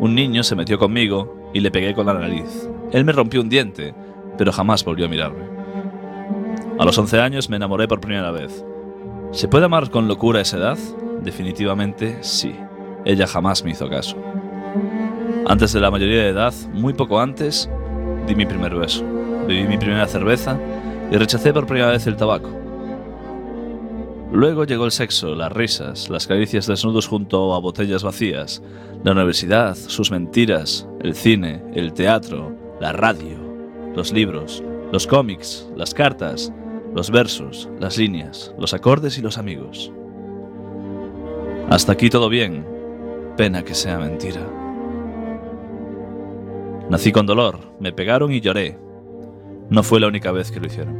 un 0.00 0.14
niño 0.14 0.42
se 0.42 0.56
metió 0.56 0.78
conmigo 0.78 1.50
y 1.52 1.60
le 1.60 1.70
pegué 1.70 1.94
con 1.94 2.06
la 2.06 2.14
nariz. 2.14 2.68
Él 2.92 3.04
me 3.04 3.12
rompió 3.12 3.40
un 3.40 3.48
diente, 3.48 3.94
pero 4.38 4.52
jamás 4.52 4.84
volvió 4.84 5.06
a 5.06 5.08
mirarme. 5.08 5.44
A 6.78 6.84
los 6.84 6.96
11 6.98 7.20
años 7.20 7.50
me 7.50 7.56
enamoré 7.56 7.86
por 7.86 8.00
primera 8.00 8.30
vez. 8.30 8.64
¿Se 9.30 9.48
puede 9.48 9.66
amar 9.66 9.90
con 9.90 10.08
locura 10.08 10.40
a 10.40 10.42
esa 10.42 10.56
edad? 10.56 10.78
Definitivamente 11.22 12.18
sí. 12.22 12.54
Ella 13.04 13.26
jamás 13.26 13.64
me 13.64 13.70
hizo 13.72 13.88
caso. 13.88 14.16
Antes 15.46 15.72
de 15.72 15.80
la 15.80 15.90
mayoría 15.90 16.22
de 16.22 16.28
edad, 16.28 16.54
muy 16.72 16.94
poco 16.94 17.20
antes, 17.20 17.68
di 18.26 18.34
mi 18.34 18.46
primer 18.46 18.74
beso, 18.74 19.04
bebí 19.46 19.64
mi 19.64 19.76
primera 19.76 20.06
cerveza 20.06 20.56
y 21.10 21.16
rechacé 21.16 21.52
por 21.52 21.66
primera 21.66 21.90
vez 21.90 22.06
el 22.06 22.16
tabaco. 22.16 22.50
Luego 24.32 24.64
llegó 24.64 24.86
el 24.86 24.92
sexo, 24.92 25.34
las 25.34 25.52
risas, 25.52 26.08
las 26.08 26.26
caricias 26.26 26.66
desnudos 26.66 27.06
junto 27.06 27.54
a 27.54 27.60
botellas 27.60 28.02
vacías, 28.02 28.62
la 29.04 29.12
universidad, 29.12 29.76
sus 29.76 30.10
mentiras, 30.10 30.88
el 31.00 31.14
cine, 31.14 31.62
el 31.74 31.92
teatro, 31.92 32.56
la 32.80 32.92
radio, 32.92 33.36
los 33.94 34.12
libros, 34.12 34.62
los 34.90 35.06
cómics, 35.06 35.68
las 35.76 35.92
cartas, 35.92 36.50
los 36.94 37.10
versos, 37.10 37.68
las 37.78 37.98
líneas, 37.98 38.54
los 38.58 38.72
acordes 38.72 39.18
y 39.18 39.22
los 39.22 39.36
amigos. 39.36 39.92
Hasta 41.68 41.92
aquí 41.92 42.08
todo 42.08 42.28
bien, 42.28 42.66
pena 43.36 43.64
que 43.64 43.74
sea 43.74 43.98
mentira. 43.98 44.40
Nací 46.88 47.12
con 47.12 47.26
dolor, 47.26 47.58
me 47.80 47.92
pegaron 47.92 48.32
y 48.32 48.40
lloré. 48.40 48.78
No 49.70 49.82
fue 49.82 50.00
la 50.00 50.08
única 50.08 50.32
vez 50.32 50.50
que 50.50 50.60
lo 50.60 50.66
hicieron. 50.66 50.96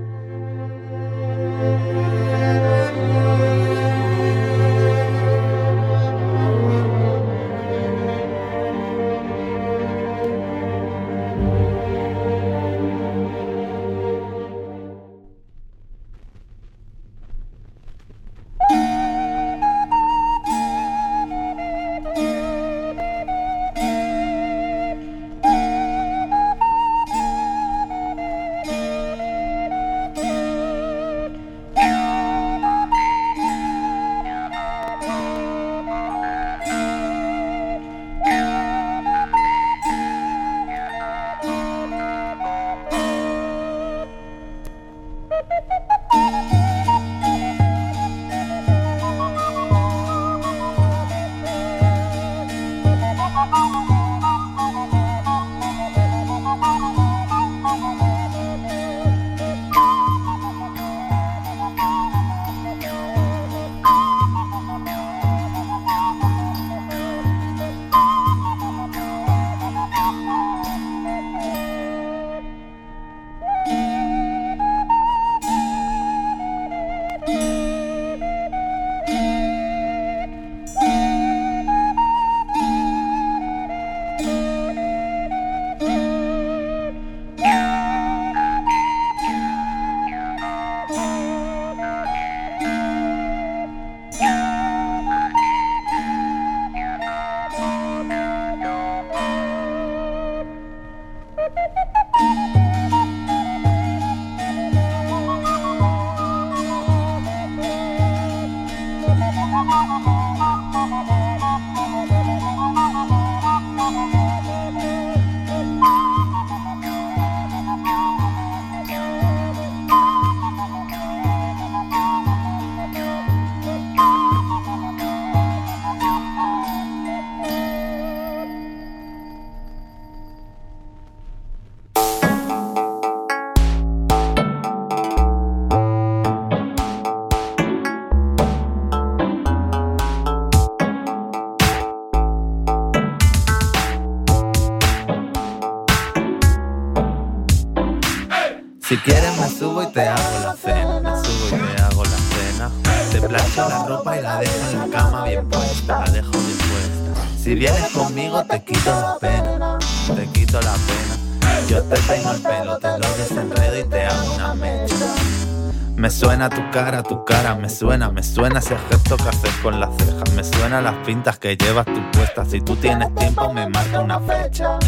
Suena 166.22 166.48
tu 166.48 166.62
cara, 166.70 167.02
tu 167.02 167.24
cara, 167.24 167.56
me 167.56 167.68
suena, 167.68 168.08
me 168.08 168.22
suena 168.22 168.60
ese 168.60 168.76
gesto 168.88 169.16
que 169.16 169.28
haces 169.28 169.54
con 169.60 169.80
las 169.80 169.90
cejas, 169.96 170.32
me 170.36 170.44
suena 170.44 170.80
las 170.80 170.94
pintas 171.04 171.36
que 171.40 171.56
llevas 171.56 171.84
tú 171.84 172.00
puestas. 172.12 172.48
Si 172.48 172.60
tú 172.60 172.76
tienes 172.76 173.12
tiempo 173.16 173.52
me 173.52 173.68
marca 173.68 174.00
una 174.00 174.20
fecha. 174.20 174.78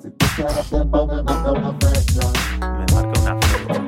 Si 0.00 0.10
tú 0.10 0.26
tienes 0.36 0.70
tiempo 0.70 1.08
me 1.08 1.22
marca 1.24 1.50
una 1.50 1.72
fecha. 1.72 2.28
Me 2.60 2.94
marca 2.94 3.20
una 3.20 3.36
fecha. 3.40 3.82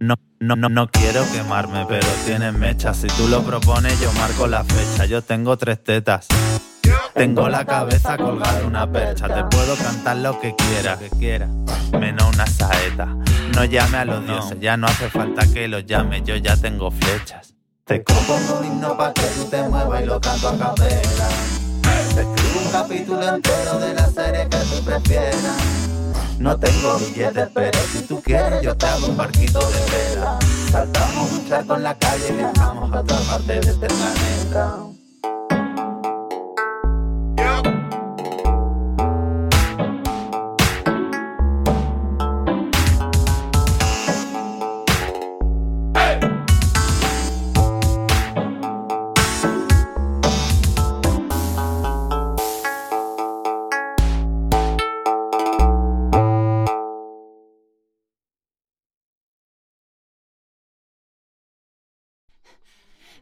No, 0.00 0.14
no, 0.40 0.56
no, 0.56 0.68
no 0.68 0.88
quiero 0.88 1.22
quemarme, 1.32 1.86
pero 1.88 2.08
tienes 2.26 2.54
mecha. 2.54 2.92
Si 2.94 3.06
tú 3.06 3.28
lo 3.28 3.44
propones, 3.44 4.00
yo 4.00 4.12
marco 4.14 4.48
la 4.48 4.64
fecha. 4.64 5.06
Yo 5.06 5.22
tengo 5.22 5.56
tres 5.56 5.84
tetas. 5.84 6.26
Tengo 7.14 7.48
la 7.48 7.64
cabeza 7.64 8.16
colgada 8.16 8.66
una 8.66 8.90
percha. 8.90 9.28
Te 9.28 9.44
puedo 9.44 9.76
cantar 9.76 10.16
lo 10.16 10.40
que 10.40 10.52
quiera, 10.56 10.98
que 10.98 11.10
quiera. 11.10 11.46
Menos 11.92 12.34
una 12.34 12.46
saeta. 12.46 13.16
No 13.58 13.64
llame 13.64 13.98
a 13.98 14.04
los 14.04 14.24
dioses, 14.24 14.60
ya 14.60 14.76
no 14.76 14.86
hace 14.86 15.10
falta 15.10 15.44
que 15.52 15.66
los 15.66 15.84
llame. 15.84 16.22
Yo 16.22 16.36
ya 16.36 16.56
tengo 16.56 16.92
flechas. 16.92 17.54
Te 17.84 18.04
compongo 18.04 18.60
un 18.60 18.66
himno 18.66 18.96
pa' 18.96 19.12
que 19.12 19.22
tú 19.22 19.46
te 19.46 19.60
muevas 19.64 20.00
y 20.00 20.06
lo 20.06 20.20
canto 20.20 20.48
a 20.50 20.56
capela. 20.56 21.28
Te 21.82 22.20
escribo 22.20 22.60
un 22.64 22.70
capítulo 22.70 23.34
entero 23.34 23.80
de 23.80 23.94
la 23.94 24.06
serie 24.06 24.48
que 24.48 24.58
tú 24.58 24.84
prefieras. 24.84 25.58
No 26.38 26.56
tengo 26.56 26.98
billetes, 26.98 27.48
pero 27.52 27.78
si 27.92 28.02
tú 28.02 28.22
quieres 28.22 28.62
yo 28.62 28.76
te 28.76 28.86
hago 28.86 29.08
un 29.08 29.16
barquito 29.16 29.58
de 29.58 30.14
vela. 30.14 30.38
Saltamos 30.70 31.32
un 31.32 31.48
charco 31.48 31.74
en 31.74 31.82
la 31.82 31.98
calle 31.98 32.26
y 32.28 32.32
viajamos 32.34 32.92
a 32.92 33.00
otra 33.00 33.18
parte 33.18 33.54
de 33.54 33.70
este 33.70 33.88
planeta. 33.88 34.97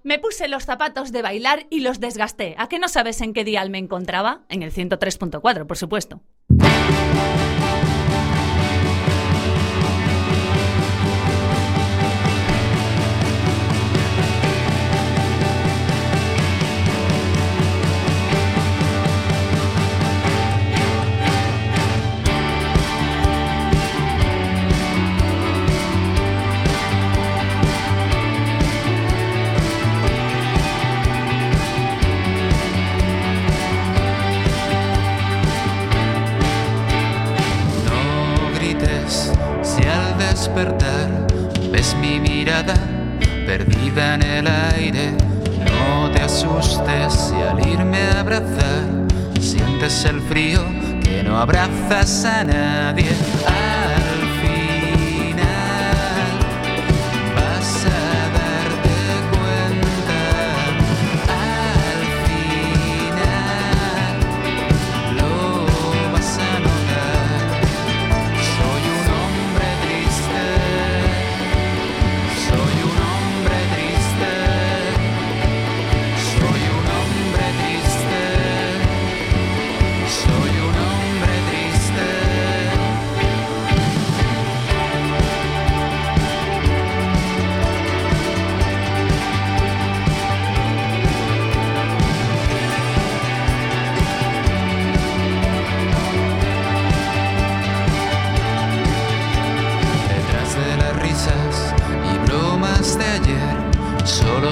Me 0.07 0.20
puse 0.20 0.46
los 0.46 0.64
zapatos 0.64 1.11
de 1.11 1.20
bailar 1.20 1.66
y 1.68 1.80
los 1.80 1.98
desgasté. 1.98 2.54
¿A 2.59 2.68
qué 2.68 2.78
no 2.78 2.86
sabes 2.86 3.20
en 3.22 3.32
qué 3.32 3.42
dial 3.42 3.70
me 3.70 3.78
encontraba? 3.78 4.44
En 4.48 4.62
el 4.62 4.72
103.4, 4.72 5.66
por 5.66 5.76
supuesto. 5.76 6.20
No 51.37 51.43
abrazas 51.43 52.24
a 52.24 52.45
nadie. 52.45 53.15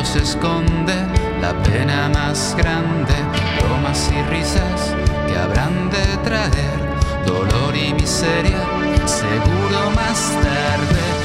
nos 0.05 0.16
esconde 0.16 0.94
la 1.40 1.55
pena 1.62 2.11
más 2.11 2.55
grande, 2.59 3.14
bromas 3.62 4.11
y 4.12 4.22
risas 4.30 4.94
que 5.26 5.34
habrán 5.34 5.88
de 5.88 6.05
traer 6.22 6.78
dolor 7.24 7.74
y 7.74 7.94
miseria, 7.94 8.61
seguro 9.07 9.90
más 9.94 10.30
tarde. 10.42 11.24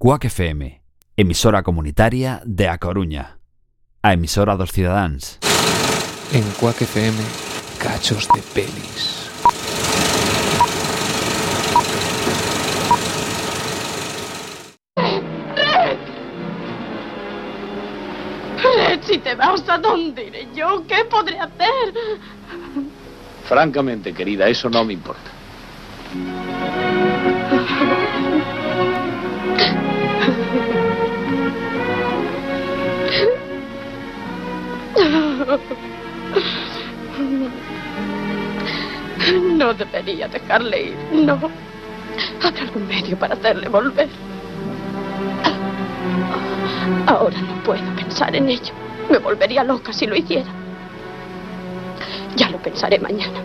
Cuac 0.00 0.26
FM, 0.26 0.80
emisora 1.16 1.64
comunitaria 1.64 2.40
de 2.44 2.68
A 2.68 2.78
Coruña, 2.78 3.40
a 4.00 4.12
emisora 4.12 4.54
dos 4.54 4.70
ciudadanos. 4.70 5.40
En 6.32 6.44
Cuac 6.60 6.80
FM, 6.80 7.18
cachos 7.82 8.28
de 8.32 8.40
pelis. 8.54 9.28
Si 19.02 19.18
te 19.18 19.34
vas, 19.34 19.68
¿a 19.68 19.78
dónde 19.78 20.26
iré 20.26 20.46
yo? 20.54 20.84
¿Qué 20.86 21.06
podré 21.10 21.40
hacer? 21.40 21.94
Francamente, 23.48 24.14
querida, 24.14 24.46
eso 24.48 24.70
no 24.70 24.84
me 24.84 24.92
importa. 24.92 25.32
No 39.56 39.74
debería 39.74 40.28
dejarle 40.28 40.82
ir, 40.82 40.96
no. 41.12 41.38
Habrá 42.42 42.62
algún 42.62 42.86
medio 42.86 43.18
para 43.18 43.34
hacerle 43.34 43.68
volver. 43.68 44.08
Ahora 47.06 47.38
no 47.40 47.62
puedo 47.64 47.82
pensar 47.96 48.34
en 48.36 48.48
ello. 48.48 48.72
Me 49.10 49.18
volvería 49.18 49.64
loca 49.64 49.92
si 49.92 50.06
lo 50.06 50.16
hiciera. 50.16 50.50
Ya 52.36 52.50
lo 52.50 52.58
pensaré 52.58 52.98
mañana. 52.98 53.40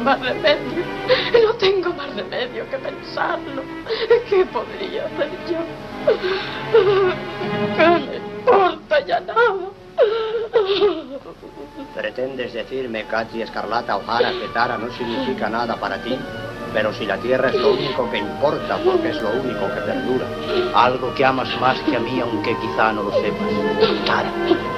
Más 0.00 0.20
remedio. 0.20 0.84
No 1.44 1.54
tengo 1.54 1.92
más 1.94 2.14
remedio 2.14 2.68
que 2.70 2.78
pensarlo. 2.78 3.62
¿Qué 4.28 4.46
podría 4.46 5.06
hacer 5.06 5.30
yo? 5.50 5.58
¿Qué 7.76 7.88
me 7.88 8.16
importa 8.16 9.00
ya 9.06 9.20
nada? 9.20 9.70
¿Pretendes 11.94 12.52
decirme, 12.52 13.04
Katy 13.04 13.42
Escarlata 13.42 13.96
O'Hara, 13.96 14.30
que 14.30 14.48
Tara 14.54 14.78
no 14.78 14.90
significa 14.92 15.48
nada 15.48 15.76
para 15.76 16.00
ti? 16.02 16.16
Pero 16.72 16.92
si 16.92 17.04
la 17.04 17.16
tierra 17.16 17.48
es 17.48 17.56
lo 17.56 17.72
único 17.72 18.08
que 18.10 18.18
importa, 18.18 18.78
porque 18.84 19.08
es 19.08 19.20
lo 19.20 19.30
único 19.30 19.66
que 19.74 19.80
perdura. 19.80 20.26
Algo 20.74 21.12
que 21.14 21.24
amas 21.24 21.48
más 21.60 21.80
que 21.80 21.96
a 21.96 22.00
mí, 22.00 22.20
aunque 22.20 22.56
quizá 22.58 22.92
no 22.92 23.02
lo 23.02 23.12
sepas. 23.12 24.06
Tara. 24.06 24.30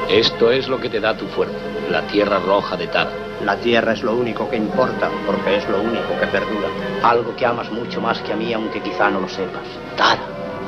Esto 0.08 0.50
es 0.50 0.68
lo 0.68 0.80
que 0.80 0.88
te 0.88 1.00
da 1.00 1.14
tu 1.16 1.26
fuerza, 1.26 1.54
la 1.90 2.02
tierra 2.06 2.38
roja 2.38 2.76
de 2.76 2.86
Tara. 2.86 3.12
La 3.45 3.57
tierra 3.57 3.93
es 3.93 4.03
lo 4.03 4.14
único 4.14 4.49
que 4.49 4.57
importa, 4.57 5.11
porque 5.26 5.57
es 5.57 5.68
lo 5.68 5.80
único 5.80 6.16
que 6.20 6.26
perdura. 6.28 6.68
Algo 7.03 7.34
que 7.34 7.45
amas 7.45 7.70
mucho 7.72 8.01
más 8.01 8.20
que 8.20 8.32
a 8.32 8.36
mí, 8.36 8.53
aunque 8.53 8.80
quizá 8.80 9.11
no 9.11 9.20
lo 9.20 9.28
sepas. 9.28 9.62
Tara. 9.97 10.22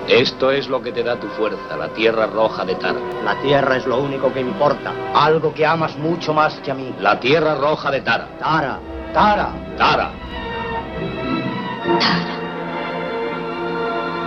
Esto 0.09 0.51
es 0.51 0.69
lo 0.69 0.83
que 0.83 0.93
te 0.93 1.03
da 1.03 1.17
tu 1.17 1.29
fuerza, 1.29 1.77
la 1.79 1.89
tierra 1.89 2.27
roja 2.27 2.65
de 2.65 2.75
Tara. 2.75 2.99
La 3.25 3.37
tierra 3.37 3.77
es 3.77 3.87
lo 3.87 3.99
único 3.99 4.33
que 4.33 4.41
importa. 4.41 4.93
Algo 5.15 5.55
que 5.55 5.65
amas 5.65 5.97
mucho 5.97 6.35
más 6.35 6.55
que 6.61 6.73
a 6.73 6.75
mí. 6.75 6.93
La 7.01 7.19
tierra 7.19 7.55
roja 7.55 7.91
de 7.91 8.01
Tara. 8.01 8.29
Tara. 8.39 8.79
Tara. 9.15 9.53
Tara. 9.79 10.11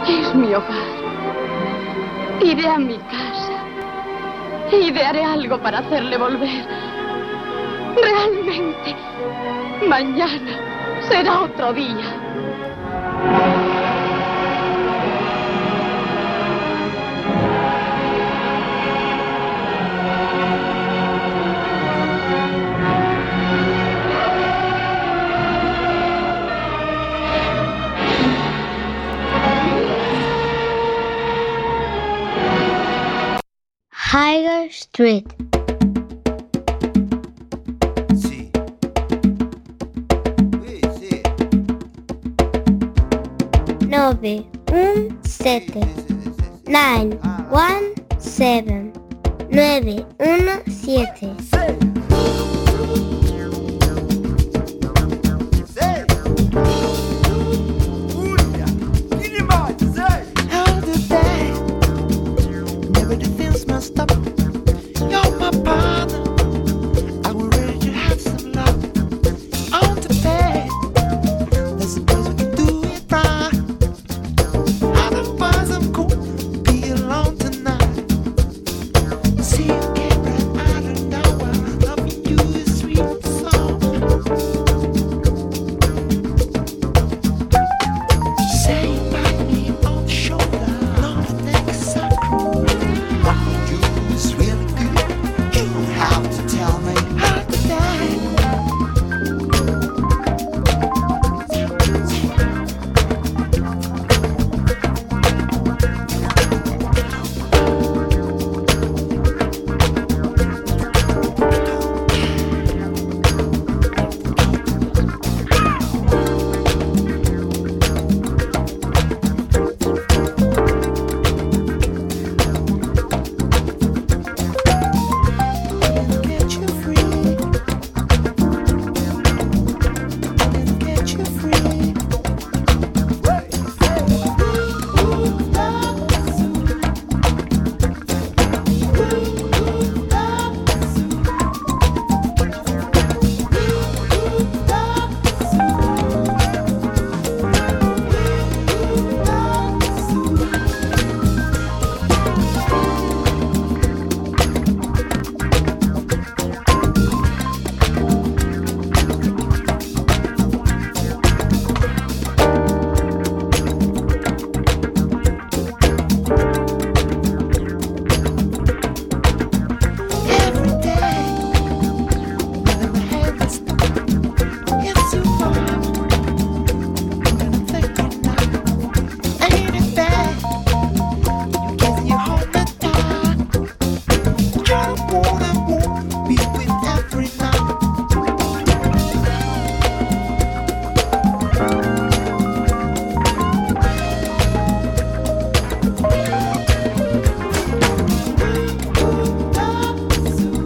Es 0.07 0.33
mi 0.33 0.53
hogar. 0.53 0.97
Iré 2.41 2.67
a 2.67 2.79
mi 2.79 2.97
casa. 2.97 3.63
E 4.71 4.77
idearé 4.77 5.23
algo 5.23 5.59
para 5.59 5.79
hacerle 5.79 6.17
volver. 6.17 6.86
Realmente. 8.01 8.95
Mañana 9.87 10.99
será 11.07 11.41
otro 11.41 11.73
día. 11.73 12.27
Higher 34.11 34.69
Street. 34.69 35.46
9, 44.07 44.47
1, 44.71 45.19
7, 45.25 45.81
9, 46.65 47.19
1, 47.51 47.95
7, 48.19 48.93
9, 49.49 50.05
1, 50.17 50.71
7. 50.71 51.96